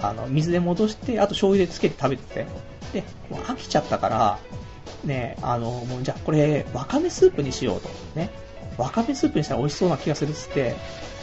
[0.00, 2.46] あの、水で戻して、あと醤油でつけて食べてて、
[2.92, 4.38] で、飽きちゃったから、
[5.04, 7.88] ね、あの、もうじゃあこれ、わかめスープにしようと。
[8.14, 8.30] ね。
[8.78, 10.74] わかめスープにしたら美味しそうな気がするっつって、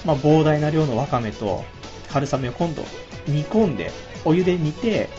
[0.06, 1.64] まあ、膨大な量のわかめと
[2.10, 2.84] 春雨を今度
[3.28, 3.92] 煮込んで、
[4.26, 5.10] お湯で煮て、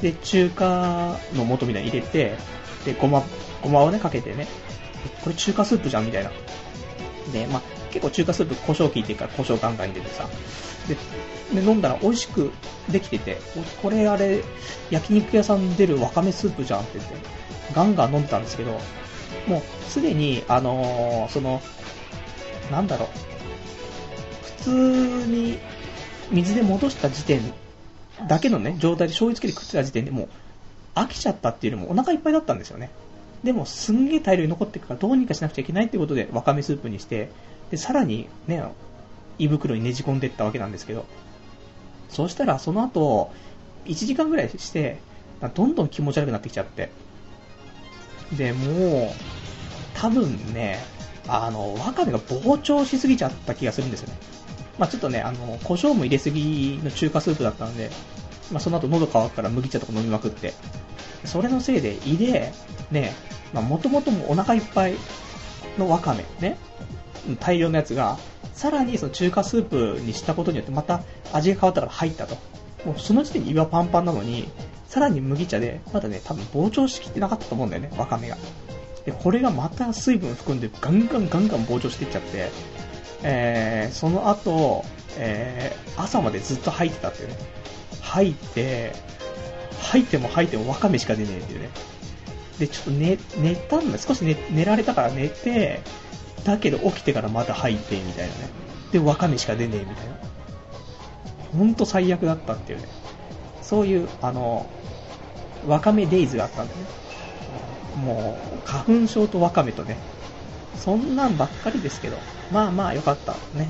[0.00, 2.36] で、中華の素みたいに入れて、
[2.84, 3.22] で、ごま、
[3.62, 4.46] ごまをね、かけてね、
[5.22, 6.30] これ中華スープじゃんみたいな。
[7.32, 10.28] で、まあ、結構中華スープ胡椒効いてるから胡椒ガンガン入れてさ。
[10.88, 12.52] で、で飲んだら美味しく
[12.90, 13.38] できてて、
[13.82, 14.42] これあれ、
[14.90, 17.14] 焼肉屋さん出るわかめスープじゃんって言って、
[17.74, 18.72] ガンガン飲んでたんですけど、
[19.46, 21.60] もうすでに、あのー、その、
[22.70, 23.08] なんだろう、
[24.62, 25.58] 普通に
[26.30, 27.40] 水で戻した時点
[28.26, 30.28] だけのね、状態で醤油つけて食ってた時点でもう
[30.94, 32.90] 飽きちゃったっていうよりもお腹いっぱいだったんですよね。
[33.44, 37.30] でもすんげえ大量に残ってるからどうにかしなくちゃいけないってことでわかめスープにして、
[37.70, 38.64] で、さらにね、
[39.38, 41.06] 胃袋にねじ込んでいったわけなんですけど、
[42.08, 43.30] そうしたらその後、
[43.84, 44.98] 1時間ぐらいして、
[45.54, 46.90] どんどん気持ち悪くなってきちゃって、
[48.32, 49.10] で、もう、
[49.94, 50.80] 多分ね、
[51.28, 54.16] あの、わかめが膨張しすぎちゃった気がするんですよね。
[54.78, 57.90] まあ、ちょっとね、あの、胡椒も入れすぎの中華スープだったので、
[58.50, 60.54] まあ、その後喉乾くから麦茶とか飲みまくって、
[61.24, 62.52] それのせいで胃で、
[62.90, 63.12] ね、
[63.52, 64.94] まあ、もともともお腹いっぱい
[65.76, 66.58] のわかめ、ね、
[67.40, 68.18] 大量のやつが、
[68.54, 71.02] さらにその中華スープにしたことによってまた
[71.32, 72.36] 味が変わったから入ったと。
[72.84, 74.48] もうその時点に胃はパンパンなのに、
[74.88, 78.36] さらに麦茶で、まだね、多分膨張しきってなかったと思うんだよね、わかめが。
[79.08, 82.50] で、これがまた水分含んでガンガンガンガン膨張していっちゃって、
[83.22, 84.84] えー、その後、
[85.16, 87.36] えー、朝までずっと吐いてたっていうね。
[88.02, 88.92] 吐いて、
[89.80, 91.70] 吐いても吐いてもわかめしか出ねえっていうね。
[92.58, 93.96] で、ちょっと寝、寝たんだ。
[93.96, 95.80] 少し寝、寝られたから寝て、
[96.44, 98.50] だけど起きてからまた吐いて、みたいなね。
[98.92, 100.18] で、わかめしか出ねえ、みたいな。
[101.56, 102.88] ほんと最悪だったっていうね。
[103.62, 104.68] そういう、あの、
[105.66, 107.07] わかめデイズがあったんだよね。
[107.98, 109.98] もう、花粉症とわかめとね、
[110.76, 112.18] そんなんばっかりですけど、
[112.50, 113.32] まあまあよかった。
[113.56, 113.68] ね。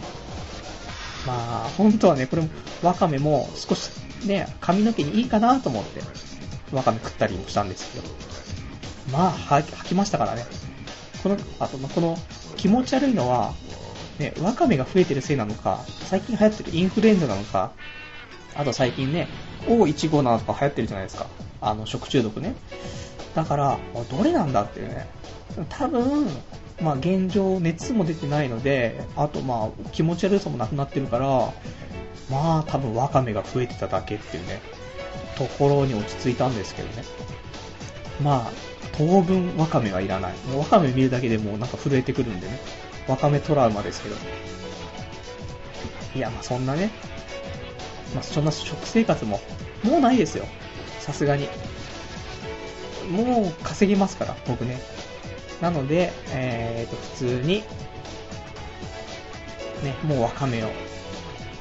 [1.26, 2.48] まあ、本当はね、これも、
[2.82, 3.90] わかめも少し
[4.26, 6.00] ね、髪の毛にいいかなと思って、
[6.74, 8.08] わかめ食ったりもしたんですけど、
[9.12, 10.44] まあ、吐きましたからね。
[11.22, 12.16] この、あと、この、
[12.56, 13.54] 気持ち悪いのは、
[14.18, 17.72] ね、わかめが増えてるせいなのか、最近流行ってるインフルエンザなのか、
[18.54, 19.28] あと最近ね、
[19.66, 21.26] O15 なのか流行ってるじゃないですか。
[21.60, 22.54] あの、食中毒ね。
[23.34, 23.78] だから、
[24.10, 25.06] どれなんだっていうね。
[25.68, 26.26] 多分、
[26.80, 31.52] まあ現状熱も出てないので、あとまあ気持ち悪さもなくなってるから、
[32.30, 34.60] まあ多分ワカメが増えてただけっていうね、
[35.36, 37.04] ところに落ち着いたんですけどね。
[38.22, 38.52] まあ、
[38.96, 40.32] 当分ワカメはいらない。
[40.50, 42.58] もうワカメ見るだけでもうなんか震えてくるんでね。
[43.06, 44.16] ワカメトラウマですけど。
[46.16, 46.90] いや、まあそんなね、
[48.14, 49.40] まあそんな食生活も、
[49.84, 50.46] もうないですよ。
[51.00, 51.48] さすがに。
[53.10, 54.80] もう稼ぎますから、僕ね。
[55.60, 57.62] なので、えーと、普通に、
[59.82, 60.68] ね、もうワカメを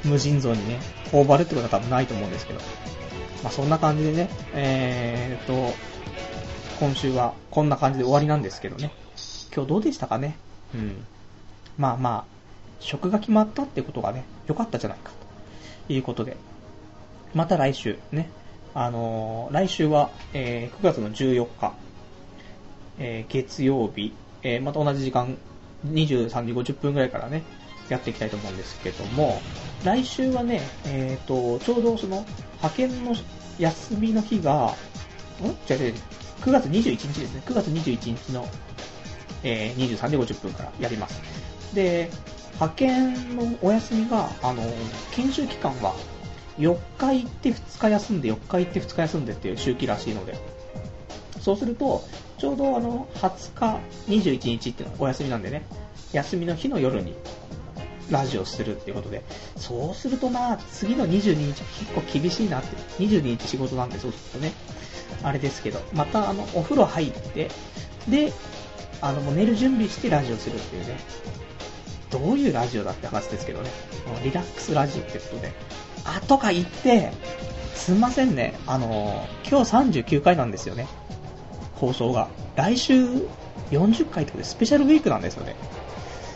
[0.04, 0.80] 無尽蔵にね、
[1.12, 2.60] 頬張るってことは多分ないと思うんですけど。
[3.44, 5.74] まあそんな感じでね、えーと、
[6.80, 8.92] 今週はこんな感じで終わりなんですけどね。
[9.56, 10.38] 今日どうでしたかね？
[10.74, 11.06] うん。
[11.78, 12.26] まあまあ、
[12.80, 15.12] 職が決まったってことがね、良かったじゃないか
[15.88, 16.36] ということで。
[17.34, 18.30] また来週ね、
[18.80, 21.74] あのー、来週は、えー、9月の14日、
[23.00, 24.14] えー、月曜日、
[24.44, 25.36] えー、また同じ時間、
[25.88, 27.42] 23時50分ぐらいからね、
[27.90, 29.42] やっていきたいと思うんですけども、
[29.84, 32.24] 来週はね、えっ、ー、と、ちょうどその、
[32.58, 33.16] 派遣の
[33.58, 34.76] 休みの日が、
[35.42, 35.58] ん？
[35.66, 37.42] じゃあ、9月21日ですね。
[37.48, 38.48] 9月21日の、
[39.42, 41.20] えー、23時50分からやります。
[41.74, 42.12] で、
[42.54, 44.62] 派遣のお休みが、あの、
[45.14, 45.96] 研修期間は
[46.58, 50.38] 4日行って2日休んで、4日行って2日休んでっていう周期らしいので、
[51.40, 52.04] そうすると、
[52.38, 55.66] ちょうどあの、20日、21日っていうのはお休みなんでね、
[56.14, 57.16] 休みの日の夜に
[58.10, 59.24] ラジオするっていうことで、
[59.56, 64.54] そうするとまあ、次の22日結構厳しいなって、22日仕事なんでそうするとね、
[65.24, 67.50] あれですけど、またあの、お風呂入って、
[68.08, 68.34] で、
[69.02, 70.98] あの、もう寝る準備してラジオするっていうね、
[72.10, 73.70] どういうラジオだって話ですけどね、
[74.24, 75.52] リラックスラジオってことで、
[76.06, 77.12] あ、とか言って、
[77.76, 80.88] すんませんね、あの、今日39回なんですよね、
[81.76, 82.28] 放送が。
[82.56, 83.06] 来週
[83.72, 85.56] 40回ってことでスペシャルウィークなんですよね。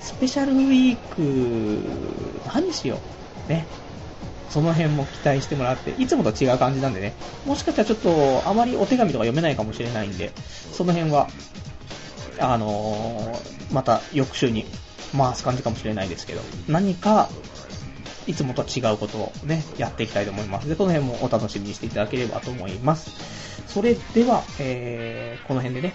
[0.02, 2.98] スペシャルウィーク、何しよ
[3.48, 3.50] う。
[3.50, 3.66] ね。
[4.50, 7.14] その辺も期待してもらって、いつもと違う感じなんでね、
[7.46, 10.32] もしかしたらちょっと、あまりお手紙とか読めないかもしれないんで、
[10.74, 11.30] その辺は、
[12.38, 14.66] あのー、また翌週に
[15.18, 17.30] 回す感じかもしれないですけど、何か、
[18.28, 20.70] いつもと違うことをね、やっていきたいと思います。
[20.70, 23.12] で、この辺もお楽しみにしていただければと思います。
[23.68, 25.94] それでは、えー、この辺でね、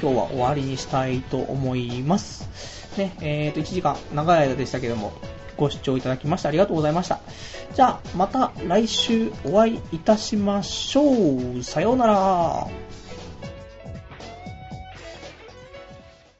[0.00, 2.48] 今日は終わりにしたいと思います。
[2.96, 5.12] ね、えーと、1時間長い間でしたけども、
[5.56, 7.20] ご視聴いただきましてありがとうございました。
[7.74, 11.62] じゃあ、また来週お会いいたしましょう。
[11.62, 12.87] さようなら。